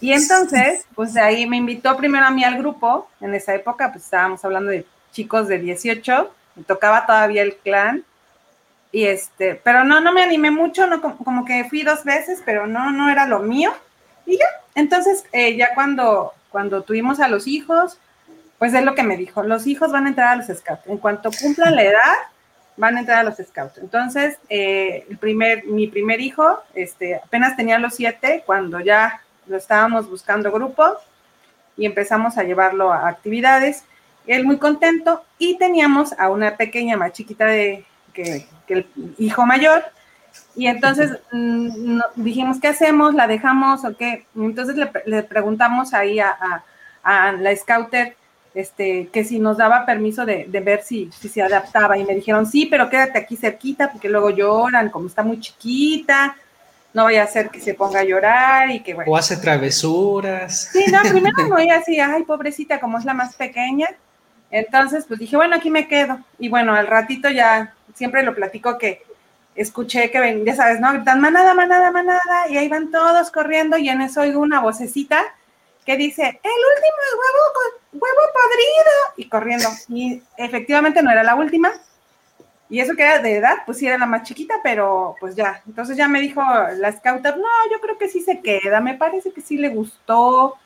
[0.00, 3.08] Y entonces, pues ahí me invitó primero a mí al grupo.
[3.20, 8.04] En esa época, pues estábamos hablando de chicos de 18, me tocaba todavía el clan.
[8.92, 12.66] Y este, pero no, no me animé mucho, no, como, que fui dos veces, pero
[12.66, 13.72] no, no era lo mío.
[14.24, 17.98] Y ya, entonces eh, ya cuando, cuando tuvimos a los hijos,
[18.58, 20.86] pues es lo que me dijo, los hijos van a entrar a los scouts.
[20.86, 22.14] En cuanto cumplan la edad,
[22.76, 23.78] van a entrar a los scouts.
[23.78, 29.56] Entonces, eh, el primer, mi primer hijo, este, apenas tenía los siete cuando ya lo
[29.56, 30.84] estábamos buscando grupo
[31.76, 33.84] y empezamos a llevarlo a actividades.
[34.26, 38.86] Él muy contento y teníamos a una pequeña más chiquita de, que, el
[39.18, 39.84] hijo mayor.
[40.54, 43.14] Y entonces mm, dijimos, ¿qué hacemos?
[43.14, 44.26] ¿La dejamos o qué?
[44.34, 46.36] entonces le, preguntamos ahí a,
[47.02, 48.16] a, a la scouter
[48.56, 51.98] este, que si nos daba permiso de, ver si, si, se adaptaba.
[51.98, 56.34] Y me dijeron, sí, pero quédate aquí cerquita, porque luego lloran, como está muy chiquita,
[56.94, 59.12] no vaya a ser que se ponga a llorar y que bueno.
[59.12, 60.70] O hace travesuras.
[60.72, 63.88] Sí, no, primero me voy así, ay, pobrecita, como es la más pequeña.
[64.50, 66.18] Entonces, pues dije, bueno, aquí me quedo.
[66.38, 69.02] Y bueno, al ratito ya, siempre lo platico que
[69.54, 70.94] escuché que ven, ya sabes, ¿no?
[70.94, 75.22] Gritan manada, manada, manada, y ahí van todos corriendo, y en eso oigo una vocecita
[75.84, 79.68] que dice, el último es huevo, huevo podrido, y corriendo.
[79.88, 81.72] Y efectivamente no era la última.
[82.68, 85.62] Y eso que era de edad, pues sí era la más chiquita, pero pues ya.
[85.66, 86.42] Entonces ya me dijo
[86.76, 90.56] la scouter, no, yo creo que sí se queda, me parece que sí le gustó.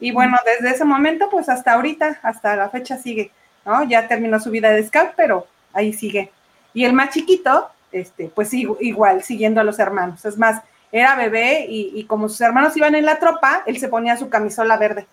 [0.00, 3.30] Y bueno, desde ese momento, pues hasta ahorita, hasta la fecha sigue,
[3.64, 3.84] ¿no?
[3.84, 6.32] Ya terminó su vida de scout, pero ahí sigue.
[6.72, 10.24] Y el más chiquito, este, pues igual, siguiendo a los hermanos.
[10.24, 14.16] Es más, era bebé y, como sus hermanos iban en la tropa, él se ponía
[14.16, 15.06] su camisola verde.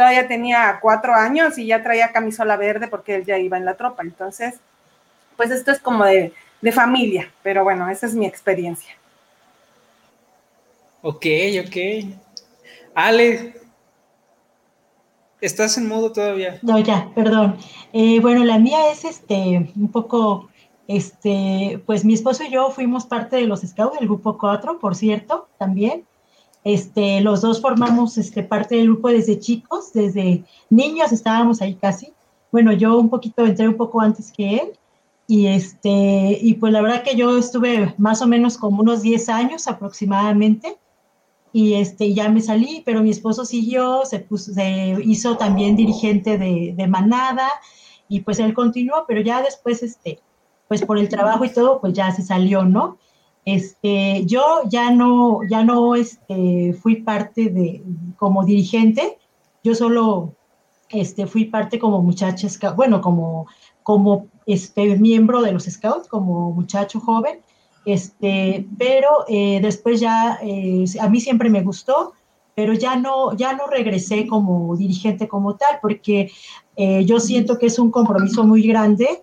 [0.00, 3.76] Todavía tenía cuatro años y ya traía camisola verde porque él ya iba en la
[3.76, 4.02] tropa.
[4.02, 4.54] Entonces,
[5.36, 6.32] pues esto es como de,
[6.72, 8.94] familia, pero bueno, esa es mi experiencia.
[11.02, 11.26] Ok,
[11.66, 11.76] ok.
[12.94, 13.60] Ale,
[15.42, 16.58] ¿estás en modo todavía?
[16.62, 17.58] No, ya, perdón.
[17.92, 20.48] Eh, bueno, la mía es este, un poco
[20.88, 24.96] este, pues mi esposo y yo fuimos parte de los scouts del grupo 4, por
[24.96, 26.06] cierto, también.
[26.64, 32.12] Este, los dos formamos este, parte del grupo desde chicos, desde niños estábamos ahí casi.
[32.52, 34.72] Bueno, yo un poquito entré un poco antes que él.
[35.26, 39.28] Y, este, y pues la verdad que yo estuve más o menos como unos 10
[39.28, 40.76] años aproximadamente.
[41.52, 44.26] Y este, ya me salí, pero mi esposo siguió, se,
[45.04, 47.48] hizo también dirigente de, de manada
[48.08, 50.20] y pues él continuó, pero ya después este,
[50.68, 52.98] pues por el trabajo y todo, pues ya se salió, ¿no?
[53.44, 57.82] Este, yo ya no, ya no este, fui parte de,
[58.16, 59.18] como dirigente,
[59.64, 60.34] yo solo
[60.90, 63.46] este, fui parte como muchacha, bueno, como,
[63.82, 67.40] como este, miembro de los scouts, como muchacho joven,
[67.86, 72.12] este, pero eh, después ya, eh, a mí siempre me gustó,
[72.54, 76.30] pero ya no, ya no regresé como dirigente como tal, porque
[76.76, 79.22] eh, yo siento que es un compromiso muy grande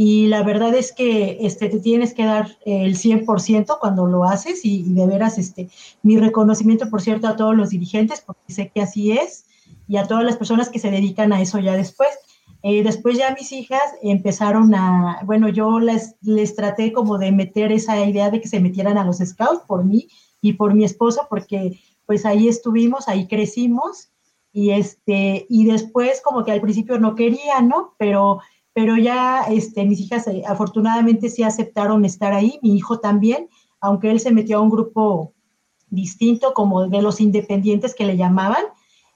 [0.00, 4.64] y la verdad es que este, te tienes que dar el 100% cuando lo haces
[4.64, 5.70] y, de veras este,
[6.04, 9.46] mi reconocimiento, por cierto, a todos los dirigentes, porque sé que así es,
[9.88, 12.10] y a todas las personas que se dedican a eso ya después.
[12.62, 17.72] Eh, después ya mis hijas empezaron a, bueno, yo les, les traté como de meter
[17.72, 20.06] esa idea de que se metieran a los scouts por mí
[20.40, 24.10] y por mi esposo, porque pues ahí estuvimos, ahí crecimos,
[24.52, 27.94] y, este, y después como que al principio no querían, ¿no?
[27.98, 28.38] Pero
[28.78, 33.48] pero ya este, mis hijas eh, afortunadamente sí aceptaron estar ahí, mi hijo también,
[33.80, 35.34] aunque él se metió a un grupo
[35.90, 38.62] distinto, como de los independientes que le llamaban,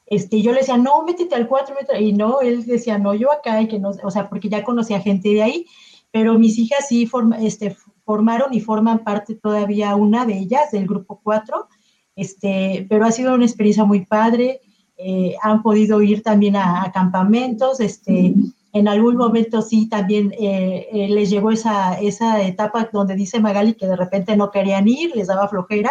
[0.07, 3.63] este, yo le decía, no, métete al 4, y no, él decía, no, yo acá,
[3.63, 5.67] y que no, o sea, porque ya conocía gente de ahí,
[6.11, 7.09] pero mis hijas sí
[7.39, 11.69] este, formaron y forman parte todavía una de ellas del grupo 4,
[12.17, 14.61] este, pero ha sido una experiencia muy padre,
[14.97, 18.35] eh, han podido ir también a, a campamentos, este,
[18.73, 23.75] en algún momento sí también eh, eh, les llegó esa, esa etapa donde dice Magali
[23.75, 25.91] que de repente no querían ir, les daba flojera,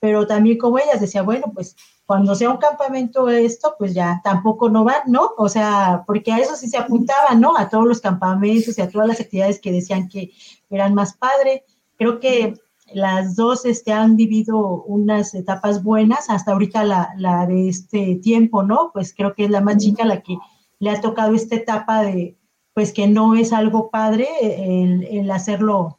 [0.00, 4.70] pero también como ellas decía, bueno, pues cuando sea un campamento esto, pues ya tampoco
[4.70, 5.30] no van, ¿no?
[5.36, 7.56] O sea, porque a eso sí se apuntaban, ¿no?
[7.56, 10.30] A todos los campamentos y a todas las actividades que decían que
[10.70, 11.64] eran más padre.
[11.98, 12.54] Creo que
[12.92, 18.62] las dos este, han vivido unas etapas buenas, hasta ahorita la, la, de este tiempo,
[18.62, 18.90] ¿no?
[18.92, 20.38] Pues creo que es la más chica la que
[20.78, 22.36] le ha tocado esta etapa de,
[22.74, 25.98] pues que no es algo padre el, el hacerlo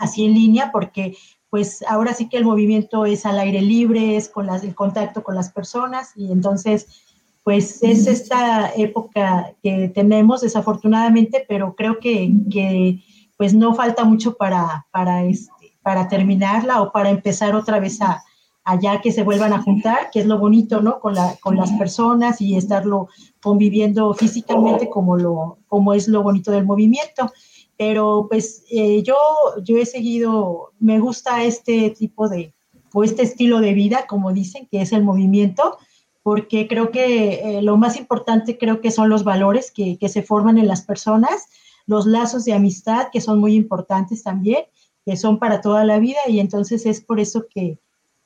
[0.00, 1.16] así en línea, porque
[1.50, 5.22] pues ahora sí que el movimiento es al aire libre, es con las, el contacto
[5.22, 7.04] con las personas y entonces
[7.44, 13.02] pues es esta época que tenemos desafortunadamente, pero creo que, que
[13.38, 18.22] pues no falta mucho para, para, este, para terminarla o para empezar otra vez a,
[18.68, 21.00] allá que se vuelvan a juntar, que es lo bonito, ¿no?
[21.00, 23.08] Con, la, con las personas y estarlo
[23.40, 27.32] conviviendo físicamente como, lo, como es lo bonito del movimiento.
[27.78, 29.16] Pero pues eh, yo,
[29.62, 32.52] yo he seguido, me gusta este tipo de,
[32.92, 35.78] o este estilo de vida, como dicen, que es el movimiento,
[36.22, 40.22] porque creo que eh, lo más importante creo que son los valores que, que, se
[40.22, 41.46] forman en las personas,
[41.86, 44.64] los lazos de amistad, que son muy importantes también,
[45.06, 47.78] que son para toda la vida, y entonces es por eso que,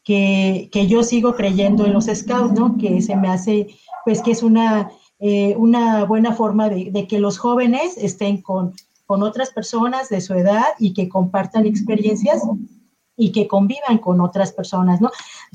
[0.04, 2.76] que, que yo sigo creyendo en los scouts, ¿no?
[2.76, 3.68] Que se me hace,
[4.04, 8.74] pues que es una, eh, una buena forma de, de que los jóvenes estén con
[9.12, 12.42] con otras personas de su edad y que compartan experiencias
[13.14, 15.10] y que convivan con otras personas, ¿no?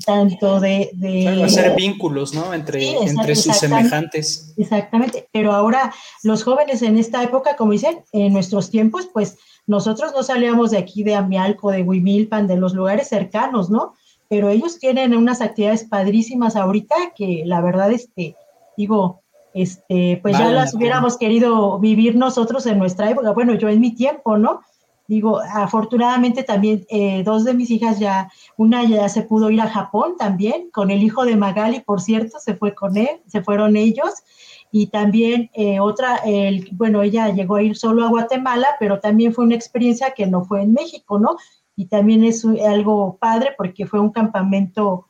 [0.06, 0.90] Tanto de...
[0.92, 2.54] de hacer vínculos, ¿no?
[2.54, 4.54] Entre, entre sus semejantes.
[4.56, 5.92] Exactamente, pero ahora
[6.22, 10.78] los jóvenes en esta época, como dicen, en nuestros tiempos, pues nosotros no salíamos de
[10.78, 13.94] aquí, de Amialco, de Huimilpan, de los lugares cercanos, ¿no?
[14.28, 18.36] Pero ellos tienen unas actividades padrísimas ahorita que la verdad, este,
[18.76, 19.22] digo,
[19.54, 23.94] este, pues ya las hubiéramos querido vivir nosotros en nuestra época, bueno, yo en mi
[23.94, 24.60] tiempo, ¿no?
[25.08, 29.70] Digo, afortunadamente también eh, dos de mis hijas ya, una ya se pudo ir a
[29.70, 33.78] Japón también, con el hijo de Magali, por cierto, se fue con él, se fueron
[33.78, 34.22] ellos,
[34.70, 39.32] y también eh, otra, el, bueno, ella llegó a ir solo a Guatemala, pero también
[39.32, 41.36] fue una experiencia que no fue en México, ¿no?
[41.78, 45.06] Y también es algo padre porque fue un campamento,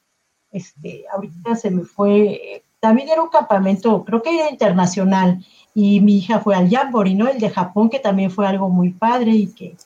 [0.52, 5.42] este, ahorita se me fue, también era un campamento, creo que era internacional,
[5.74, 7.26] y mi hija fue al Jamboree, ¿no?
[7.26, 9.76] El de Japón, que también fue algo muy padre y que,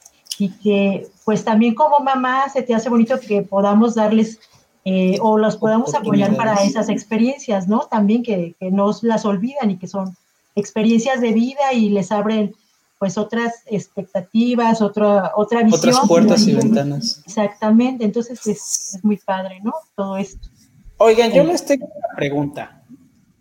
[0.40, 4.40] y que pues también como mamá se te hace bonito que podamos darles
[4.84, 7.82] eh, o los podamos apoyar para esas experiencias, ¿no?
[7.82, 10.16] También que, que no las olvidan y que son
[10.56, 12.56] experiencias de vida y les abren
[13.02, 15.80] pues otras expectativas, otra, otra visión.
[15.80, 17.20] Otras puertas y ventanas.
[17.26, 19.72] Exactamente, entonces es, es muy padre, ¿no?
[19.96, 20.48] Todo esto.
[20.98, 22.84] Oigan, yo les tengo una pregunta.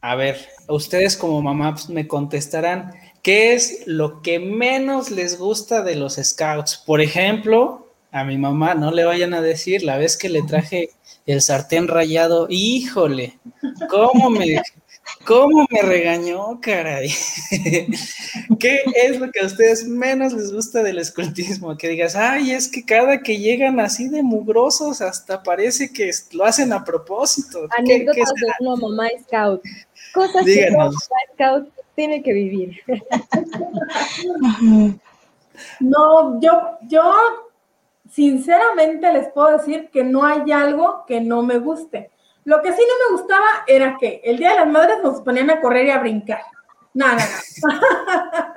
[0.01, 2.91] A ver, ustedes como mamá pues, me contestarán,
[3.21, 6.77] ¿qué es lo que menos les gusta de los scouts?
[6.83, 10.89] Por ejemplo, a mi mamá no le vayan a decir la vez que le traje
[11.27, 13.37] el sartén rayado, híjole,
[13.91, 14.59] ¿cómo me,
[15.25, 17.09] cómo me regañó, caray?
[18.59, 21.77] ¿Qué es lo que a ustedes menos les gusta del escultismo?
[21.77, 26.45] Que digas, ay, es que cada que llegan así de mugrosos, hasta parece que lo
[26.45, 27.67] hacen a propósito.
[27.77, 29.61] Anécdotas de una mamá scout.
[30.13, 30.93] Cosas que un
[31.33, 32.77] scout tiene que vivir.
[35.79, 37.13] No, yo, yo
[38.09, 42.10] sinceramente les puedo decir que no hay algo que no me guste.
[42.43, 45.49] Lo que sí no me gustaba era que el Día de las Madres nos ponían
[45.49, 46.41] a correr y a brincar.
[46.93, 47.23] Nada,
[47.63, 48.55] nada.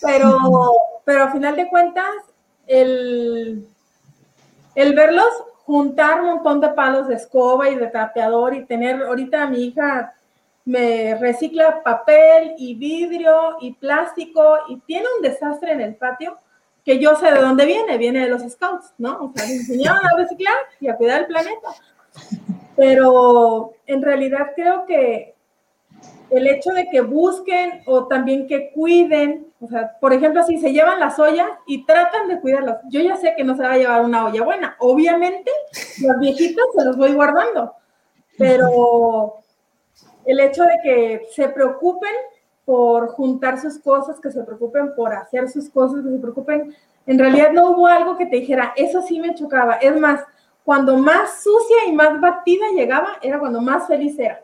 [0.00, 0.38] pero,
[1.04, 2.14] pero a final de cuentas,
[2.66, 3.66] el,
[4.74, 5.30] el verlos
[5.64, 10.14] juntar un montón de palos de escoba y de trapeador y tener, ahorita mi hija
[10.64, 16.38] me recicla papel y vidrio y plástico y tiene un desastre en el patio
[16.84, 19.18] que yo sé de dónde viene, viene de los scouts, ¿no?
[19.24, 21.68] O sea, me enseñaron a reciclar y a cuidar el planeta.
[22.76, 25.34] Pero en realidad creo que
[26.30, 30.72] el hecho de que busquen o también que cuiden, o sea, por ejemplo, si se
[30.72, 33.78] llevan las ollas y tratan de cuidarlas, yo ya sé que no se va a
[33.78, 35.50] llevar una olla buena, obviamente
[36.02, 37.74] los viejitos se los voy guardando,
[38.36, 39.36] pero
[40.24, 42.12] el hecho de que se preocupen
[42.64, 46.74] por juntar sus cosas, que se preocupen por hacer sus cosas, que se preocupen,
[47.06, 49.74] en realidad no hubo algo que te dijera, eso sí me chocaba.
[49.74, 50.20] Es más,
[50.66, 54.42] cuando más sucia y más batida llegaba, era cuando más feliz era,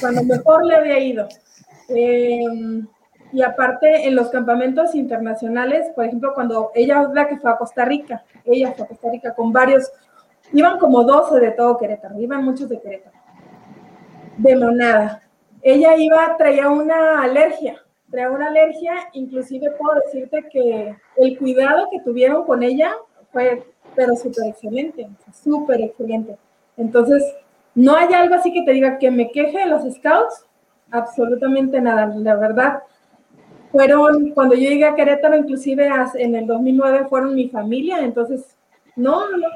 [0.00, 1.28] cuando mejor le había ido.
[1.88, 2.86] Em,
[3.32, 7.56] y aparte, en los campamentos internacionales, por ejemplo, cuando ella es la que fue a
[7.56, 9.90] Costa Rica, ella fue a Costa Rica con varios,
[10.52, 13.16] iban como 12 de todo Querétaro, iban muchos de Querétaro
[14.36, 15.22] de monada.
[15.62, 22.00] Ella iba, traía una alergia, traía una alergia, inclusive puedo decirte que el cuidado que
[22.00, 22.94] tuvieron con ella
[23.32, 23.64] fue
[23.96, 25.08] pero súper excelente,
[25.42, 26.36] súper excelente.
[26.76, 27.24] Entonces,
[27.74, 30.46] no hay algo así que te diga que me queje de los scouts,
[30.90, 32.82] absolutamente nada, la verdad.
[33.72, 38.56] Fueron, cuando yo llegué a Querétaro, inclusive en el 2009, fueron mi familia, entonces,
[38.94, 39.48] no, no.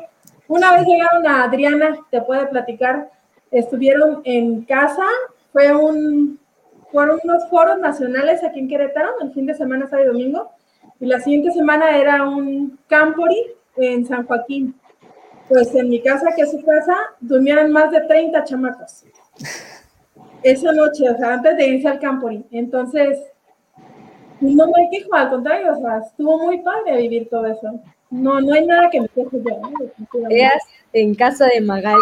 [0.49, 3.11] Una vez llegaron a Adriana, te puede platicar,
[3.51, 5.05] estuvieron en casa,
[5.53, 6.41] fue un,
[6.91, 10.51] fueron unos foros nacionales aquí en Querétaro, el fin de semana, sábado y domingo,
[10.99, 14.75] y la siguiente semana era un campori en San Joaquín.
[15.49, 19.05] Pues en mi casa, que es su casa, durmieron más de 30 chamacos.
[20.43, 22.45] Esa noche, o sea, antes de irse al campori.
[22.53, 23.19] Entonces,
[24.41, 27.81] no me quejo, al contrario, o sea, estuvo muy padre vivir todo eso.
[28.11, 29.61] No, no hay nada que me queje yo.
[30.93, 32.01] en casa de Magali.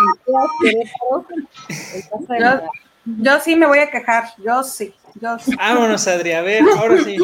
[3.05, 4.95] Yo, sí me voy a quejar, yo sí.
[5.15, 7.17] Yo Vámonos, Adri, a ver, ahora sí.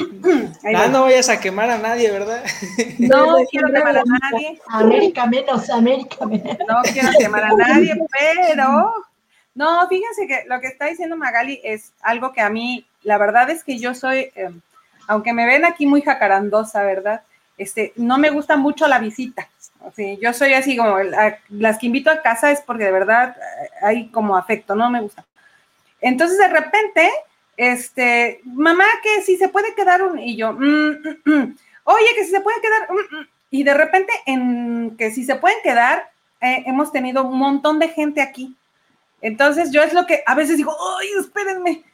[0.74, 2.43] Ah, no vayas a quemar a nadie, ¿verdad?
[2.99, 4.61] No quiero quemar a nadie.
[4.68, 6.57] América menos, América menos.
[6.68, 8.93] No quiero quemar a nadie, pero
[9.55, 13.49] no, fíjense que lo que está diciendo Magali es algo que a mí, la verdad
[13.51, 14.51] es que yo soy, eh,
[15.07, 17.22] aunque me ven aquí muy jacarandosa, ¿verdad?
[17.57, 19.49] Este, no me gusta mucho la visita.
[19.80, 20.97] O sea, yo soy así como,
[21.51, 25.01] las que invito a casa es porque de verdad eh, hay como afecto, no me
[25.01, 25.24] gusta.
[26.01, 27.11] Entonces de repente,
[27.57, 31.57] este, mamá, que si se puede quedar un, y yo, mm, mm, mm.
[31.85, 32.89] oye, que si se puede quedar,
[33.51, 37.89] y de repente en que si se pueden quedar, eh, hemos tenido un montón de
[37.89, 38.55] gente aquí.
[39.21, 41.85] Entonces yo es lo que a veces digo, ay, espérenme,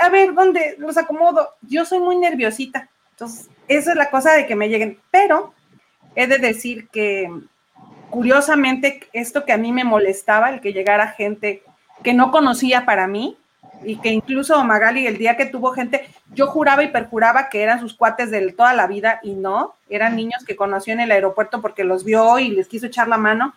[0.00, 1.48] a, ver, ¿dónde los acomodo?
[1.62, 5.54] Yo soy muy nerviosita, entonces esa es la cosa de que me lleguen, pero
[6.14, 7.30] he de decir que
[8.10, 11.62] curiosamente esto que a mí me molestaba, el que llegara gente
[12.02, 13.36] que no conocía para mí,
[13.82, 17.80] y que incluso Magali el día que tuvo gente, yo juraba y perjuraba que eran
[17.80, 21.60] sus cuates de toda la vida y no, eran niños que conoció en el aeropuerto
[21.60, 23.54] porque los vio y les quiso echar la mano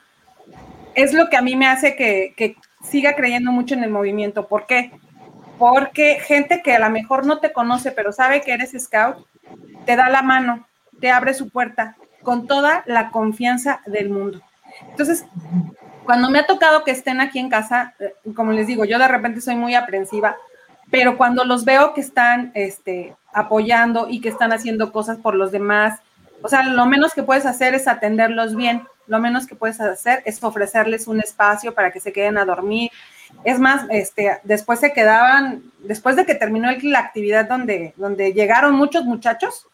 [0.95, 4.47] es lo que a mí me hace que, siga creyendo mucho en el movimiento.
[4.47, 4.91] ¿Por qué?
[5.57, 9.26] Porque gente que a lo mejor no te conoce, pero sabe que eres scout,
[9.86, 10.67] te da la mano,
[10.99, 14.41] te abre su puerta con toda la confianza del mundo.
[14.89, 15.26] Entonces,
[16.06, 19.08] cuando me ha tocado que estén aquí en casa, eh, como les digo, yo de
[19.08, 20.36] repente soy muy aprensiva,
[20.91, 25.51] pero cuando los veo que están este, apoyando y que están haciendo cosas por los
[25.51, 25.99] demás,
[26.41, 30.22] o sea, lo menos que puedes hacer es atenderlos bien lo menos que puedes hacer
[30.26, 32.91] es ofrecerles un espacio para que se queden a dormir.
[33.43, 38.76] Es más, este, después se quedaban, después de que terminó la actividad donde, donde llegaron
[38.76, 39.68] muchos muchachos,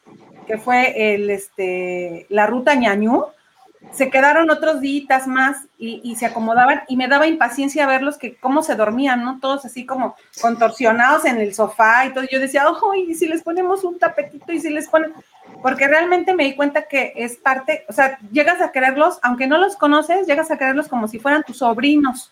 [0.48, 3.26] que fue el, este, la ruta ñañú,
[3.92, 8.62] se quedaron otros días más y, se acomodaban y me daba impaciencia verlos que cómo
[8.62, 9.40] se dormían, ¿no?
[9.40, 12.26] Todos así como contorsionados en el sofá y todo.
[12.30, 15.14] Yo decía, ojo, y si les ponemos un tapetito y si les ponen,
[15.62, 19.58] porque realmente me di cuenta que es parte, o sea, llegas a quererlos, aunque no
[19.58, 22.32] los conoces, llegas a quererlos como si fueran tus sobrinos.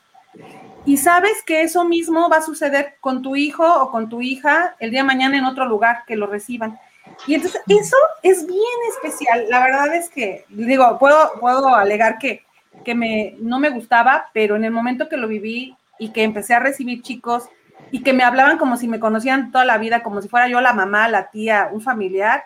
[0.85, 4.75] Y sabes que eso mismo va a suceder con tu hijo o con tu hija
[4.79, 6.79] el día de mañana en otro lugar que lo reciban.
[7.25, 8.59] Y entonces eso es bien
[8.89, 9.45] especial.
[9.49, 12.43] La verdad es que, digo, puedo, puedo alegar que,
[12.85, 16.53] que me, no me gustaba, pero en el momento que lo viví y que empecé
[16.53, 17.49] a recibir chicos
[17.91, 20.61] y que me hablaban como si me conocían toda la vida, como si fuera yo
[20.61, 22.43] la mamá, la tía, un familiar,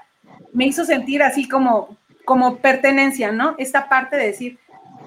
[0.54, 3.56] me hizo sentir así como, como pertenencia, ¿no?
[3.58, 4.60] Esta parte de decir,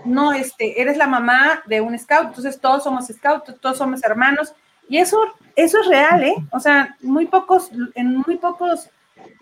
[0.04, 4.54] no, este, eres la mamá de un scout, entonces todos somos scouts, todos somos hermanos,
[4.88, 5.18] y eso,
[5.56, 6.34] eso es real, ¿eh?
[6.50, 8.90] O sea, muy pocos, en muy pocos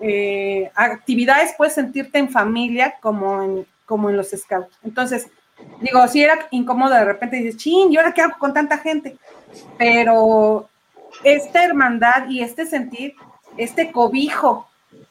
[0.00, 4.78] eh, actividades puedes sentirte en familia como en, como en los scouts.
[4.82, 5.28] Entonces,
[5.80, 9.16] digo, si era incómodo de repente dices, chin, ¿y ahora qué hago con tanta gente?
[9.78, 10.68] Pero
[11.24, 13.14] esta hermandad y este sentir,
[13.56, 14.68] este cobijo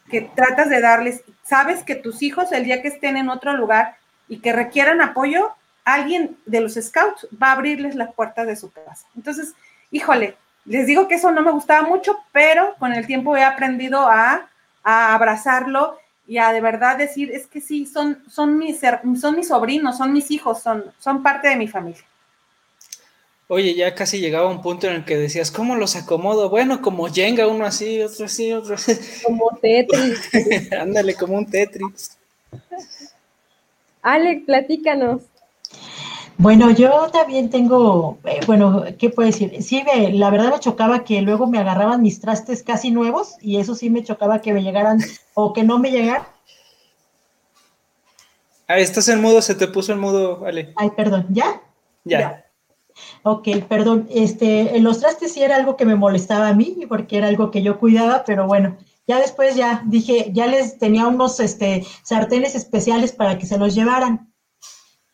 [0.09, 3.95] que tratas de darles, sabes que tus hijos el día que estén en otro lugar
[4.27, 5.51] y que requieran apoyo,
[5.83, 9.07] alguien de los scouts va a abrirles las puertas de su casa.
[9.15, 9.53] Entonces,
[9.89, 14.01] híjole, les digo que eso no me gustaba mucho, pero con el tiempo he aprendido
[14.01, 14.47] a,
[14.83, 18.79] abrazarlo y a de verdad decir, es que sí, son, son, mis,
[19.19, 22.05] son mis sobrinos, son mis hijos, son, son parte de mi familia.
[23.47, 26.49] Oye, ya casi llegaba un punto en el que decías, ¿cómo los acomodo?
[26.49, 28.97] Bueno, como Jenga, uno así, otro así, otro así.
[29.25, 30.29] Como Tetris.
[30.71, 32.17] Ándale, como un Tetris.
[34.01, 35.23] Alex, platícanos.
[36.41, 39.61] Bueno, yo también tengo, eh, bueno, ¿qué puedo decir?
[39.61, 43.57] Sí, me, la verdad me chocaba que luego me agarraban mis trastes casi nuevos y
[43.57, 44.97] eso sí me chocaba que me llegaran
[45.35, 46.23] o que no me llegaran.
[48.67, 50.73] Ah, estás en mudo, se te puso en mudo, Ale.
[50.77, 51.61] Ay, perdón, ¿ya?
[52.05, 52.19] Ya.
[52.19, 52.45] ya.
[53.21, 57.27] Ok, perdón, este, los trastes sí era algo que me molestaba a mí, porque era
[57.27, 61.85] algo que yo cuidaba, pero bueno, ya después ya dije, ya les tenía unos este,
[62.01, 64.30] sartenes especiales para que se los llevaran.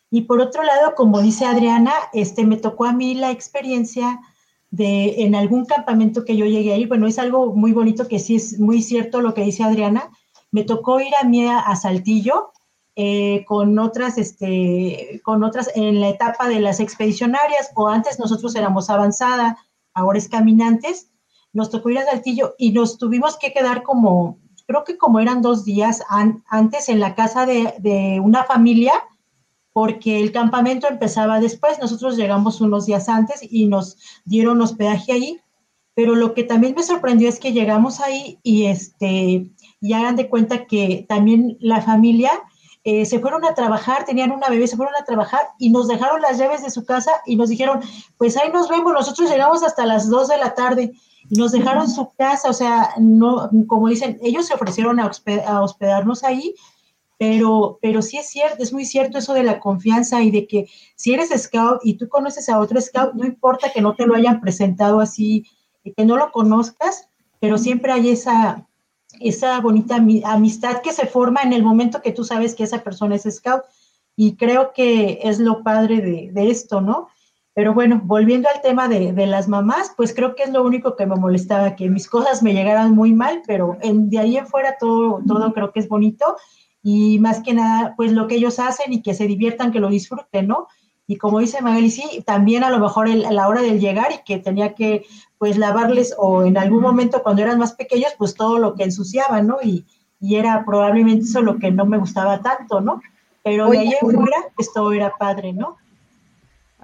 [0.09, 4.21] Y por otro lado, como dice Adriana, este, me tocó a mí la experiencia
[4.69, 8.35] de en algún campamento que yo llegué ahí, bueno, es algo muy bonito que sí
[8.35, 10.11] es muy cierto lo que dice Adriana,
[10.51, 12.51] me tocó ir a mí a, Saltillo
[12.95, 18.55] eh, con otras, este, con otras en la etapa de las expedicionarias, o antes nosotros
[18.55, 19.57] éramos avanzada,
[19.93, 21.11] ahora es caminantes,
[21.53, 25.41] nos tocó ir a Saltillo y nos tuvimos que quedar como, creo que como eran
[25.41, 26.03] dos días
[26.49, 28.93] antes en la casa de una familia,
[29.77, 35.39] porque el campamento empezaba después, nosotros llegamos unos días antes y nos dieron hospedaje ahí,
[35.93, 40.29] pero lo que también me sorprendió es que llegamos ahí y este, y hagan de
[40.29, 42.31] cuenta que también la familia
[42.85, 46.23] eh, se fueron a trabajar, tenían una bebé, se fueron a trabajar y nos dejaron
[46.23, 47.79] las llaves de su casa y nos dijeron,
[48.17, 50.91] pues ahí nos vemos, nosotros llegamos hasta las 2 de la tarde
[51.29, 55.11] y nos dejaron su casa, o sea, no, como dicen, ellos se ofrecieron a,
[55.45, 56.55] a hospedarnos ahí
[57.17, 60.69] pero, pero sí es cierto, es muy cierto eso de la confianza y de que
[60.95, 64.15] si eres scout y tú conoces a otro scout, no importa que no te lo
[64.15, 65.45] hayan presentado así,
[65.95, 67.09] que no lo conozcas,
[67.39, 68.67] pero siempre hay esa,
[69.19, 73.15] esa bonita amistad que se forma en el momento que tú sabes que esa persona
[73.15, 73.63] es scout.
[74.15, 77.07] Y creo que es lo padre de, de esto, ¿no?
[77.53, 80.95] Pero bueno, volviendo al tema de, de, las mamás, pues creo que es lo único
[80.95, 84.47] que me molestaba, que mis cosas me llegaran muy mal, pero en, de ahí en
[84.47, 86.35] fuera todo, todo creo que es bonito
[86.89, 89.89] y más que nada, pues lo que ellos hacen y que se diviertan, que lo
[89.89, 90.69] disfruten, ¿no?
[91.05, 94.23] Y como dice Magali, sí, también a lo mejor a la hora del llegar y
[94.23, 95.05] que tenía que,
[95.37, 99.47] pues, lavarles o en algún momento cuando eran más pequeños, pues todo lo que ensuciaban,
[99.47, 99.57] ¿no?
[99.61, 99.85] Y,
[100.21, 103.01] y era probablemente eso lo que no me gustaba tanto, ¿no?
[103.43, 105.75] Pero de ahí en fuera, esto era padre, ¿no?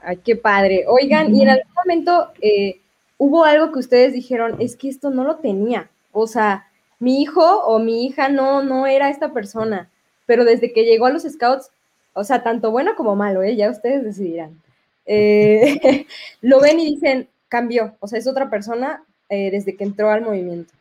[0.02, 0.84] Ay, qué padre.
[0.86, 2.82] Oigan, y en algún momento eh,
[3.18, 5.90] hubo algo que ustedes dijeron, es que esto no lo tenía.
[6.12, 6.68] O sea,
[7.00, 9.90] mi hijo o mi hija no, no era esta persona
[10.26, 11.72] pero desde que llegó a los Scouts,
[12.14, 13.56] o sea, tanto bueno como malo, ¿eh?
[13.56, 14.62] ya ustedes decidirán.
[15.06, 16.06] Eh,
[16.42, 20.22] lo ven y dicen, cambió, o sea, es otra persona eh, desde que entró al
[20.22, 20.74] movimiento.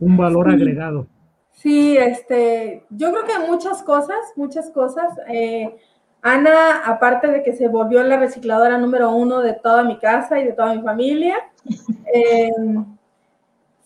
[0.00, 1.06] Un valor agregado.
[1.52, 5.18] Sí, este, yo creo que muchas cosas, muchas cosas.
[5.28, 5.76] Eh,
[6.22, 10.44] Ana, aparte de que se volvió la recicladora número uno de toda mi casa y
[10.44, 11.36] de toda mi familia,
[12.14, 12.52] eh,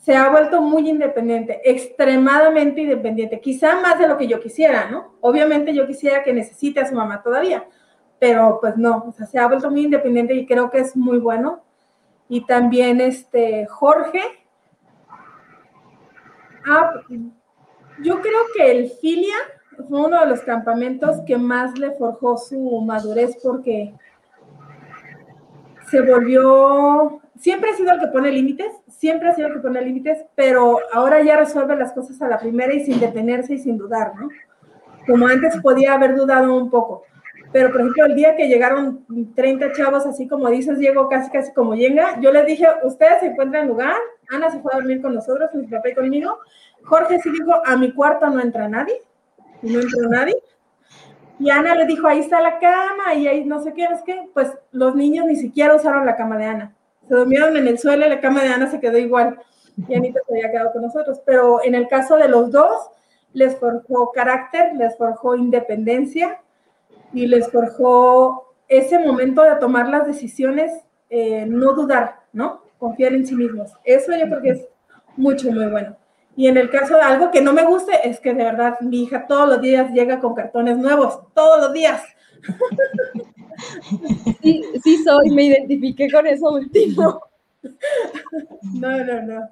[0.03, 5.15] se ha vuelto muy independiente, extremadamente independiente, quizá más de lo que yo quisiera, ¿no?
[5.21, 7.69] Obviamente yo quisiera que necesite a su mamá todavía,
[8.19, 11.19] pero pues no, o sea, se ha vuelto muy independiente y creo que es muy
[11.19, 11.63] bueno.
[12.29, 14.23] Y también este Jorge,
[16.67, 16.95] ah,
[18.03, 19.37] yo creo que el Filia
[19.89, 23.95] fue uno de los campamentos que más le forjó su madurez porque
[25.89, 29.83] se volvió, siempre ha sido el que pone límites, siempre ha sido el que pone
[29.83, 33.77] límites, pero ahora ya resuelve las cosas a la primera y sin detenerse y sin
[33.77, 34.29] dudar, ¿no?
[35.09, 37.03] Como antes podía haber dudado un poco.
[37.51, 41.53] Pero, por ejemplo, el día que llegaron 30 chavos, así como dices, Diego, casi, casi
[41.53, 43.97] como llega, yo les dije, ustedes se encuentran en lugar,
[44.31, 46.39] Ana se fue a dormir con nosotros, mi papá y conmigo,
[46.85, 49.03] Jorge sí dijo, a mi cuarto no entra nadie,
[49.63, 50.37] no entró nadie,
[51.41, 54.31] y Ana le dijo, ahí está la cama, y ahí no sé qué, es que,
[54.33, 56.77] pues los niños ni siquiera usaron la cama de Ana.
[57.13, 59.39] Se durmieron en el suelo y la cama de Ana se quedó igual.
[59.87, 61.21] Y Anita se había quedado con nosotros.
[61.27, 62.89] Pero en el caso de los dos,
[63.35, 66.41] les forjó carácter, les forjó independencia
[67.13, 70.73] y les forjó ese momento de tomar las decisiones,
[71.11, 72.63] eh, no dudar, ¿no?
[72.79, 73.75] Confiar en sí mismos.
[73.85, 74.69] Eso yo creo que es
[75.15, 75.95] mucho, muy bueno.
[76.35, 79.03] Y en el caso de algo que no me guste, es que de verdad mi
[79.03, 82.03] hija todos los días llega con cartones nuevos, todos los días.
[84.43, 87.23] Sí, sí soy, me identifiqué con eso último.
[88.75, 89.49] No, no, no.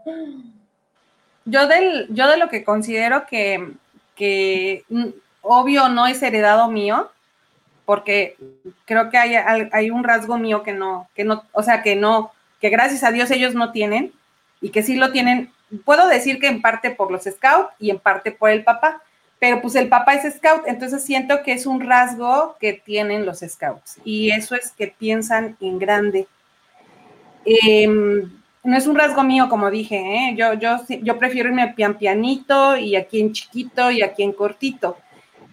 [1.44, 3.72] Yo, del, yo de lo que considero que,
[4.14, 5.06] que mm,
[5.42, 7.10] obvio no es heredado mío,
[7.84, 8.36] porque
[8.84, 9.34] creo que hay,
[9.72, 13.10] hay un rasgo mío que no, que no, o sea, que no, que gracias a
[13.10, 14.12] Dios ellos no tienen
[14.60, 17.98] y que sí lo tienen puedo decir que en parte por los scouts y en
[17.98, 19.02] parte por el papá,
[19.40, 23.40] pero pues el papá es scout, entonces siento que es un rasgo que tienen los
[23.40, 26.28] scouts y eso es que piensan en grande.
[27.46, 28.30] Em,
[28.62, 30.34] no es un rasgo mío, como dije, ¿eh?
[30.36, 34.98] yo, yo, yo prefiero irme pian pianito y aquí en chiquito y aquí en cortito.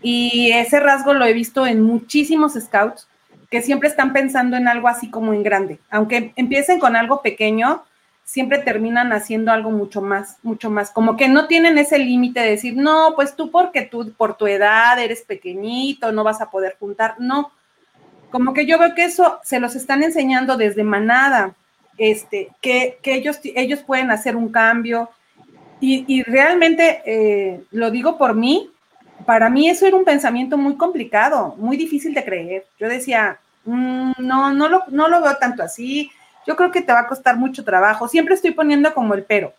[0.01, 3.07] Y ese rasgo lo he visto en muchísimos scouts
[3.49, 5.79] que siempre están pensando en algo así como en grande.
[5.89, 7.85] Aunque empiecen con algo pequeño,
[8.28, 12.49] siempre terminan haciendo algo mucho más, mucho más, como que no tienen ese límite de
[12.49, 16.75] decir, no, pues tú porque tú, por tu edad, eres pequeñito, no vas a poder
[16.78, 17.53] juntar, no,
[18.30, 21.55] como que yo veo que eso se los están enseñando desde manada,
[21.97, 25.09] este, que, ellos, ellos pueden hacer un cambio,
[25.80, 28.69] y, realmente eh, lo digo por mí,
[29.25, 32.65] para mí eso era un pensamiento muy complicado, muy difícil de creer.
[32.80, 36.09] Yo decía, mm, no, no lo, no lo veo tanto así,
[36.47, 39.53] yo creo que te va a costar mucho trabajo, siempre estoy poniendo como el pero.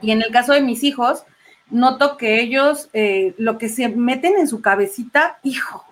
[0.00, 1.24] Y en el caso de mis hijos,
[1.70, 5.84] noto que ellos eh, lo que se meten en su cabecita, hijo,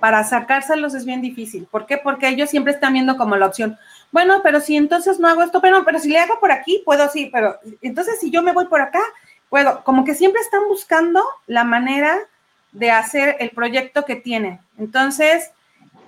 [0.00, 1.68] para sacárselos es bien difícil.
[1.70, 1.98] ¿Por qué?
[1.98, 3.78] Porque ellos siempre están viendo como la opción,
[4.12, 7.08] bueno, pero si entonces no hago esto, pero, pero si le hago por aquí, puedo
[7.10, 9.02] sí, pero entonces si yo me voy por acá,
[9.48, 9.84] puedo.
[9.84, 12.18] Como que siempre están buscando la manera
[12.72, 14.60] de hacer el proyecto que tienen.
[14.78, 15.50] Entonces,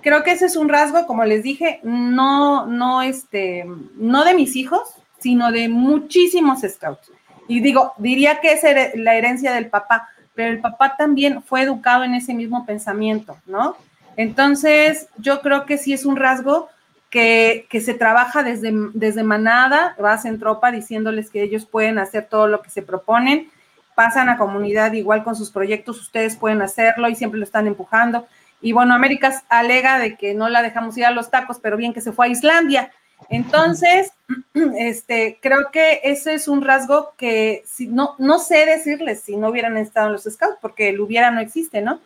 [0.03, 4.55] creo que ese es un rasgo, como les dije, no, no, este, no de mis
[4.55, 4.81] hijos,
[5.19, 7.11] sino de muchísimos scouts.
[7.47, 8.63] Y digo, diría que es
[8.95, 13.75] la herencia del papá, pero el papá también fue educado en ese mismo pensamiento, ¿no?
[14.15, 16.69] Entonces, yo creo que sí es un rasgo
[17.09, 22.27] que, que, se trabaja desde, desde manada, vas en tropa diciéndoles que ellos pueden hacer
[22.29, 23.49] todo lo que se proponen,
[23.95, 28.27] pasan a comunidad igual con sus proyectos, ustedes pueden hacerlo y siempre lo están empujando.
[28.63, 31.93] Y bueno, Américas alega de que no la dejamos ir a los tacos, pero bien
[31.93, 32.91] que se fue a Islandia.
[33.29, 34.13] Entonces,
[34.77, 39.49] este, creo que ese es un rasgo que si, no, no sé decirles si no
[39.49, 41.99] hubieran estado los scouts, porque el hubiera no existe, ¿no?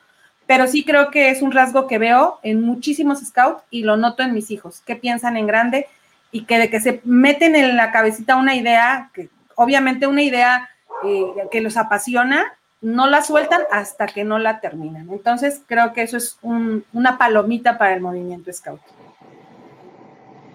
[0.47, 4.23] Pero sí creo que es un rasgo que veo en muchísimos scouts y lo noto
[4.23, 5.85] en mis hijos, que piensan en grande
[6.31, 10.71] y que de que se meten en la cabecita una idea, que obviamente una idea
[11.05, 15.09] eh, que los apasiona, no la sueltan hasta que no la terminan.
[15.09, 18.82] Entonces, creo que eso es una palomita para el movimiento Scout.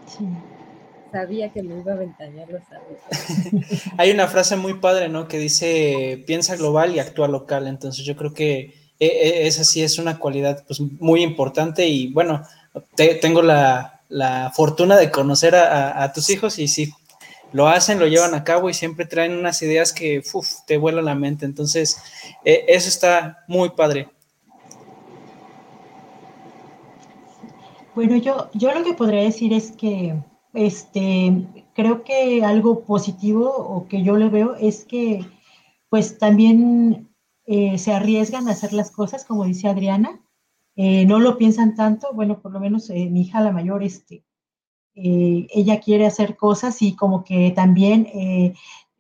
[0.07, 0.27] Sí.
[1.11, 2.63] Sabía que me iba a ventanear los
[3.99, 5.29] Hay una frase muy padre, ¿no?
[5.29, 7.67] Que dice, piensa global y actúa local.
[7.67, 12.11] Entonces, yo creo que e, e, esa sí es una cualidad pues, muy importante y
[12.13, 12.43] bueno,
[12.95, 14.01] tengo la,
[14.55, 16.93] fortuna de conocer a, a tus hijos y sí,
[17.53, 20.23] lo hacen, lo llevan a cabo y siempre traen unas ideas que
[20.67, 21.45] te vuelan la mente.
[21.45, 21.99] Entonces,
[22.45, 24.09] eh, eso está muy padre.
[27.95, 30.17] Bueno, yo, yo lo que podría decir es que
[30.55, 35.25] este, creo que algo positivo o que yo le veo es que
[35.91, 37.11] pues también
[37.45, 40.23] eh, se arriesgan a hacer las cosas, como dice Adriana,
[40.75, 44.25] eh, no lo piensan tanto, bueno, por lo menos mi hija la mayor, este,
[44.95, 48.55] eh, ella quiere hacer cosas y como que también, eh,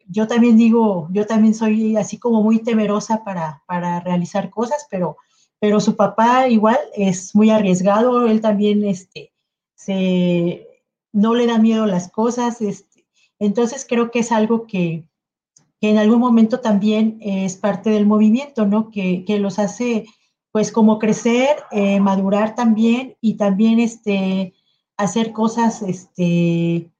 [0.06, 5.16] yo también digo, yo también soy así como muy temerosa para, para realizar cosas, pero,
[5.60, 9.32] pero su papá igual es muy arriesgado, él también este,
[9.74, 10.66] se,
[11.12, 13.06] no le da miedo las cosas, este,
[13.38, 15.04] entonces creo que es algo que,
[15.80, 18.90] que, en algún momento también es parte del movimiento, ¿no?
[18.90, 20.06] Que, que los hace
[20.52, 24.54] pues como crecer, eh, madurar también y también este,
[25.02, 26.90] hacer cosas este,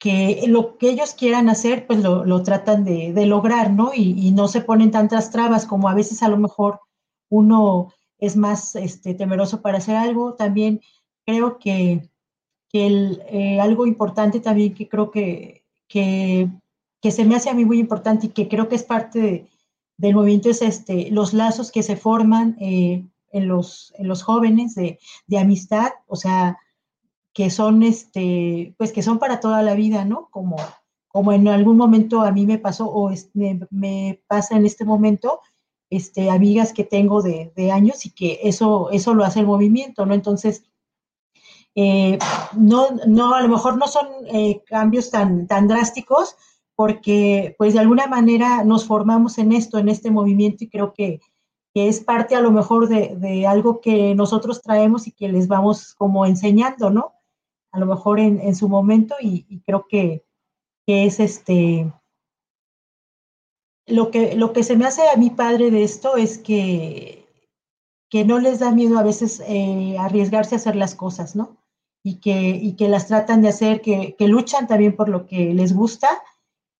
[0.00, 3.92] que lo que ellos quieran hacer, pues lo, tratan de, lograr, ¿no?
[3.94, 6.80] Y, no se ponen tantas trabas como a veces a lo mejor
[7.28, 10.34] uno es más este, temeroso para hacer algo.
[10.34, 10.80] También
[11.26, 12.08] creo que,
[12.72, 16.48] el, eh, algo importante también que creo que, que,
[17.10, 19.48] se me hace a mí muy importante y que creo que es parte
[19.98, 24.74] del movimiento es este, los lazos que se forman eh, en los, en los jóvenes
[24.74, 26.58] de, de, amistad, o sea,
[27.32, 30.28] que son, este, pues que son para toda la vida, ¿no?
[30.30, 30.56] Como,
[31.08, 35.40] como en algún momento a mí me pasó o me, me, pasa en este momento,
[35.90, 40.06] este, amigas que tengo de, de, años y que eso, eso lo hace el movimiento,
[40.06, 40.14] ¿no?
[40.14, 40.64] Entonces,
[41.74, 42.18] eh,
[42.56, 46.36] no, no, a lo mejor no son eh, cambios tan, tan drásticos
[46.74, 51.20] porque pues de alguna manera nos formamos en esto, en este movimiento y creo que
[51.72, 55.94] que es parte a lo mejor de, algo que nosotros traemos y que les vamos
[55.94, 57.14] como enseñando, ¿no?
[57.72, 60.24] A lo mejor en, su momento y, creo que,
[60.86, 61.92] es este...
[63.86, 67.26] Lo que, lo que se me hace a mi padre de esto es que,
[68.08, 71.56] que no les da miedo a veces eh, arriesgarse a hacer las cosas, ¿no?
[72.02, 75.54] Y que, y que las tratan de hacer, que, que luchan también por lo que
[75.54, 76.08] les gusta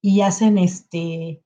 [0.01, 1.45] y hacen este,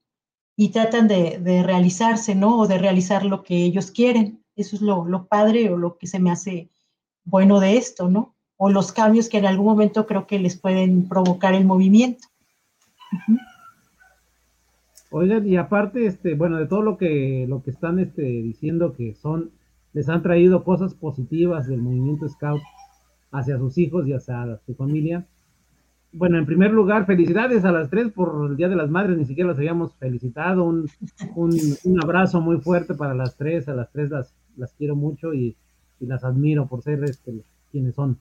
[0.57, 2.59] y tratan de, realizarse, ¿no?
[2.61, 4.43] O de realizar lo que ellos quieren.
[4.57, 6.71] Eso es lo, padre o lo que se me hace
[7.25, 8.35] bueno de esto, ¿no?
[8.57, 12.29] O los cambios que en algún momento creo que les pueden provocar el movimiento.
[15.11, 19.15] Oigan, y aparte, este, bueno, de todo lo que, lo que están este, diciendo que
[19.15, 19.51] son,
[19.93, 22.63] les han traído cosas positivas del movimiento Scout
[23.33, 25.27] hacia sus hijos y hacia su familia,
[26.17, 29.25] bueno, en primer lugar, felicidades a las tres por el Día de las Madres, ni
[29.25, 30.62] siquiera las habíamos felicitado.
[30.62, 30.89] Un,
[31.35, 35.57] un, abrazo muy fuerte para las tres, a las tres las, las quiero mucho y,
[36.01, 37.33] las admiro por ser este,
[37.73, 38.19] quienes son.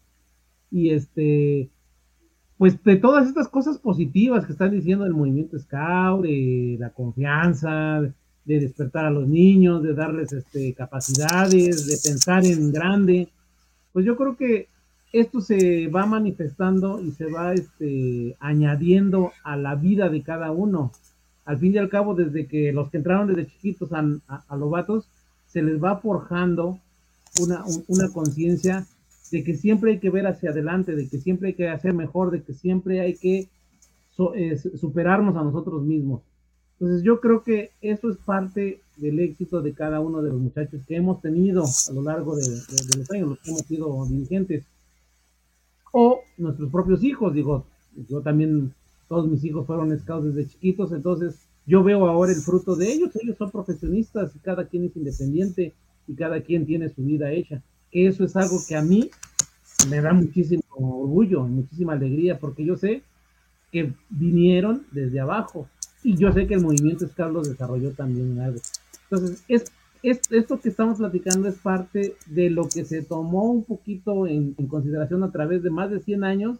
[0.71, 1.69] Y este,
[2.57, 8.01] pues de todas estas cosas positivas que están diciendo del movimiento Scout, de la confianza,
[8.01, 13.27] de despertar a los niños, de darles este, capacidades, de pensar en grande.
[13.91, 14.67] Pues yo creo que
[15.13, 20.91] esto se va manifestando y se va este, añadiendo a la vida de cada uno.
[21.45, 24.03] Al fin y al cabo, desde que los que entraron desde chiquitos a,
[24.47, 25.07] a, los vatos,
[25.47, 26.79] se les va forjando
[27.39, 28.87] una, una conciencia
[29.31, 32.31] de que siempre hay que ver hacia adelante, de que siempre hay que hacer mejor,
[32.31, 33.49] de que siempre hay que
[34.35, 36.21] eh, superarnos a nosotros mismos.
[36.79, 40.81] Entonces yo creo que eso es parte del éxito de cada uno de los muchachos
[40.87, 44.65] que hemos tenido a lo largo de, los años, los que hemos sido dirigentes,
[45.93, 47.65] o nuestros propios hijos, digo,
[48.09, 48.73] yo también,
[49.07, 53.15] todos mis hijos fueron scouts desde chiquitos, entonces yo veo ahora el fruto de ellos,
[53.21, 55.73] ellos son profesionistas y cada quien es independiente
[56.07, 59.11] y cada quien tiene su vida hecha, que eso es algo que a mí
[59.87, 63.03] me da muchísimo orgullo, muchísima alegría, porque yo sé
[63.71, 65.67] que vinieron desde abajo,
[66.03, 68.59] y yo sé que el movimiento Scout desarrolló también algo.
[69.03, 69.65] Entonces, es,
[70.03, 75.23] esto que estamos platicando es parte de lo que se tomó un poquito en, consideración
[75.23, 76.59] a través de más de 100 años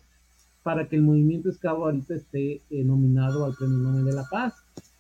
[0.64, 4.54] para que el movimiento Scout ahorita esté eh, nominado al Premio Nobel de la Paz.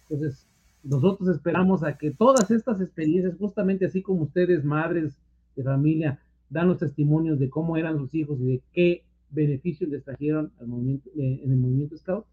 [0.10, 0.46] Entonces,
[0.84, 5.14] nosotros esperamos a que todas estas experiencias, justamente así como ustedes, madres
[5.56, 6.20] de familia,
[6.50, 10.68] dan los testimonios de cómo eran sus hijos y de qué beneficios les trajeron al
[10.68, 12.26] movimiento, eh, en el movimiento Scout,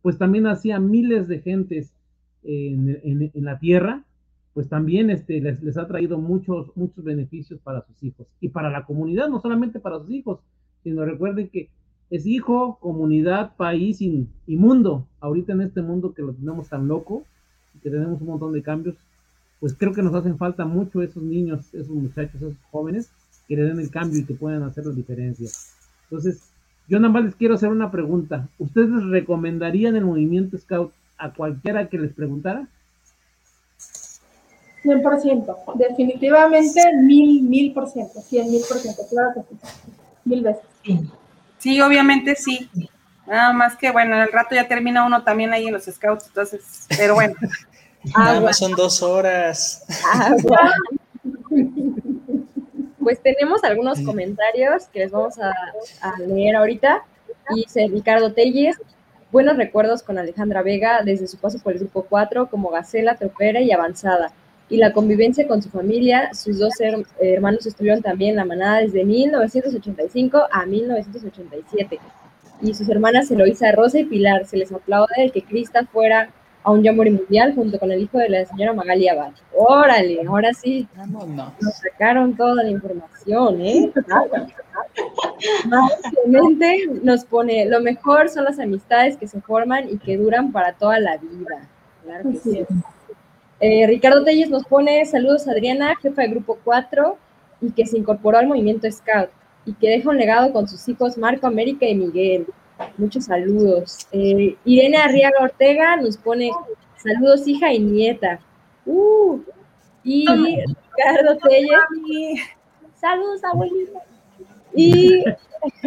[0.00, 1.92] pues también hacía miles de gentes
[2.42, 4.04] en, la tierra,
[4.58, 8.84] pues también este, les, ha traído muchos, muchos beneficios para sus hijos y para la
[8.84, 10.40] comunidad, no solamente para sus hijos,
[10.82, 11.68] sino recuerden que
[12.10, 15.06] es hijo, comunidad, país y, mundo.
[15.20, 17.22] Ahorita en este mundo que lo tenemos tan loco
[17.72, 18.96] y que tenemos un montón de cambios,
[19.60, 23.12] pues creo que nos hacen falta mucho esos niños, esos muchachos, esos jóvenes
[23.46, 25.48] que le den el cambio y que puedan hacer la diferencia.
[26.10, 26.50] Entonces,
[26.88, 28.48] yo nada más les quiero hacer una pregunta.
[28.58, 32.68] ¿Ustedes recomendarían el movimiento Scout a cualquiera que les preguntara?
[34.84, 39.92] 100%, definitivamente mil, mil por ciento, cien mil por ciento, claro que sí,
[40.24, 40.62] mil veces.
[41.58, 41.80] Sí.
[41.80, 42.70] obviamente sí.
[43.26, 46.86] Nada más que, bueno, al rato ya termina uno también ahí en los scouts, entonces,
[46.96, 47.34] pero bueno.
[48.16, 49.84] Nada más son dos horas.
[53.08, 55.52] pues tenemos algunos comentarios que les vamos a,
[56.18, 57.04] leer ahorita.
[57.54, 58.76] Dice Ricardo Telles,
[59.32, 63.60] buenos recuerdos con Alejandra Vega desde su paso por el grupo 4 como Gacela, Tropera
[63.60, 64.32] y Avanzada.
[64.70, 66.74] Y la convivencia con su familia, sus dos
[67.20, 71.98] hermanos estuvieron también en la manada desde 1985 a 1987.
[72.60, 76.30] Y sus hermanas Eloisa Rosa y Pilar, se les aplaude de que Crista fuera
[76.64, 79.32] a un Jamboree Mundial junto con el hijo de la señora Magalia Abad.
[79.56, 80.86] Órale, ahora sí.
[80.96, 83.90] Nos sacaron toda la información, ¿eh?
[85.70, 90.72] Básicamente nos pone, lo mejor son las amistades que se forman y que duran para
[90.74, 91.68] toda la vida.
[92.04, 92.66] Claro que sí.
[93.60, 97.18] Eh, Ricardo Telles nos pone, saludos Adriana, jefa de Grupo 4
[97.60, 99.30] y que se incorporó al movimiento Scout
[99.64, 102.46] y que deja un legado con sus hijos Marco, América y Miguel.
[102.96, 104.06] Muchos saludos.
[104.12, 106.52] Eh, Irene Arriaga Ortega nos pone
[106.96, 108.38] saludos, hija y nieta.
[108.86, 109.40] Uh,
[110.04, 112.40] y Ricardo Telles.
[112.94, 114.00] Saludos, abuelita.
[114.74, 115.24] Y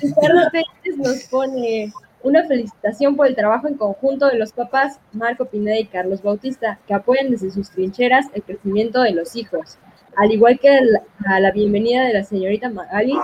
[0.00, 1.92] Ricardo Telles nos pone
[2.26, 6.80] una felicitación por el trabajo en conjunto de los papás Marco Pineda y Carlos Bautista,
[6.84, 9.78] que apoyan desde sus trincheras el crecimiento de los hijos,
[10.16, 10.76] al igual que
[11.24, 13.16] a la bienvenida de la señorita Magali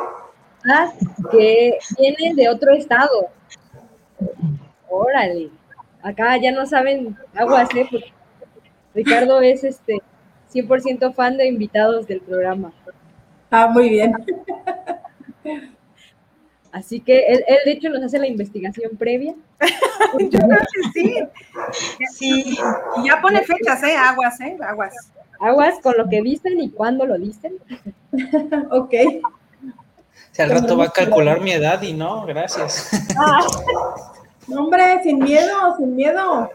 [1.33, 3.31] que vienen de otro estado.
[4.89, 5.51] Órale,
[6.01, 7.89] acá ya no saben aguas, ¿eh?
[8.95, 9.99] Ricardo es este
[10.55, 12.73] 100% fan de invitados del programa.
[13.51, 14.13] Ah, muy bien.
[16.73, 19.35] Así que él, él, de hecho nos hace la investigación previa.
[20.19, 21.19] Yo creo que sí.
[22.15, 22.59] Sí.
[22.97, 23.95] Y ya pone fechas, ¿eh?
[23.95, 24.57] Aguas, ¿eh?
[24.67, 24.95] Aguas.
[25.39, 27.55] Aguas con lo que dicen y cuándo lo dicen.
[28.71, 28.95] ok.
[30.31, 32.91] Si al rato va a calcular mi edad y no, gracias.
[33.19, 33.47] Ah,
[34.49, 36.51] hombre, sin miedo, sin miedo.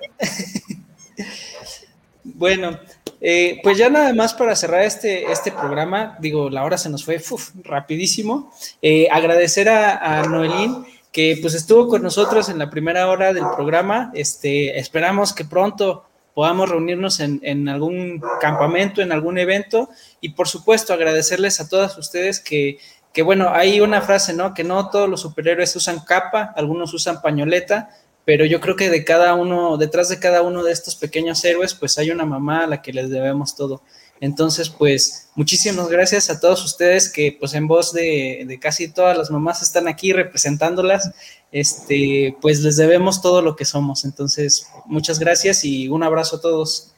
[2.23, 2.77] bueno,
[3.21, 7.03] eh, pues ya nada más para cerrar este, este programa, digo, la hora se nos
[7.03, 7.21] fue
[7.63, 8.51] rapidísimo.
[8.81, 13.45] Eh, agradecer a, a Noelín que pues estuvo con nosotros en la primera hora del
[13.55, 14.11] programa.
[14.13, 16.05] Este, esperamos que pronto
[16.35, 19.89] podamos reunirnos en, en, algún campamento, en algún evento
[20.21, 22.77] y por supuesto agradecerles a todas ustedes que
[23.17, 24.53] que bueno, hay una frase, ¿no?
[24.53, 27.89] Que no todos los superhéroes usan capa, algunos usan pañoleta,
[28.27, 31.73] pero yo creo que de cada uno, detrás de cada uno de estos pequeños héroes,
[31.73, 33.81] pues hay una mamá a la que les debemos todo.
[34.19, 39.17] Entonces, pues muchísimas gracias a todos ustedes que pues en voz de, de, casi todas
[39.17, 41.09] las mamás están aquí representándolas,
[41.53, 44.03] este, pues les debemos todo lo que somos.
[44.03, 46.93] Entonces, muchas gracias y un abrazo a todos.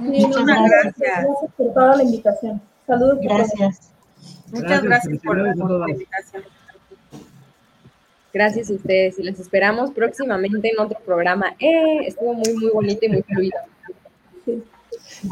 [0.00, 0.94] Muchas gracias.
[0.98, 1.26] gracias.
[1.56, 2.60] por toda la invitación.
[2.86, 3.18] Saludos.
[3.22, 3.90] Gracias.
[4.52, 6.59] Muchas gracias, por, la invitación.
[8.32, 11.54] Gracias a ustedes y les esperamos próximamente en otro programa.
[11.58, 13.58] Eh, estuvo muy, muy bonito y muy fluido.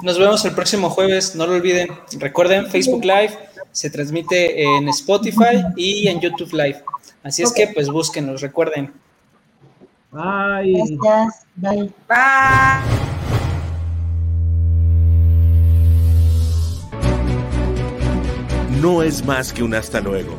[0.03, 1.88] Nos vemos el próximo jueves, no lo olviden.
[2.18, 3.38] Recuerden, Facebook Live
[3.72, 6.82] se transmite en Spotify y en YouTube Live.
[7.22, 8.92] Así es que pues búsquenos, recuerden.
[10.11, 10.99] Bye.
[11.01, 11.46] Gracias.
[11.57, 11.92] Bye.
[12.09, 13.09] Bye.
[18.80, 20.38] No es más que un hasta luego.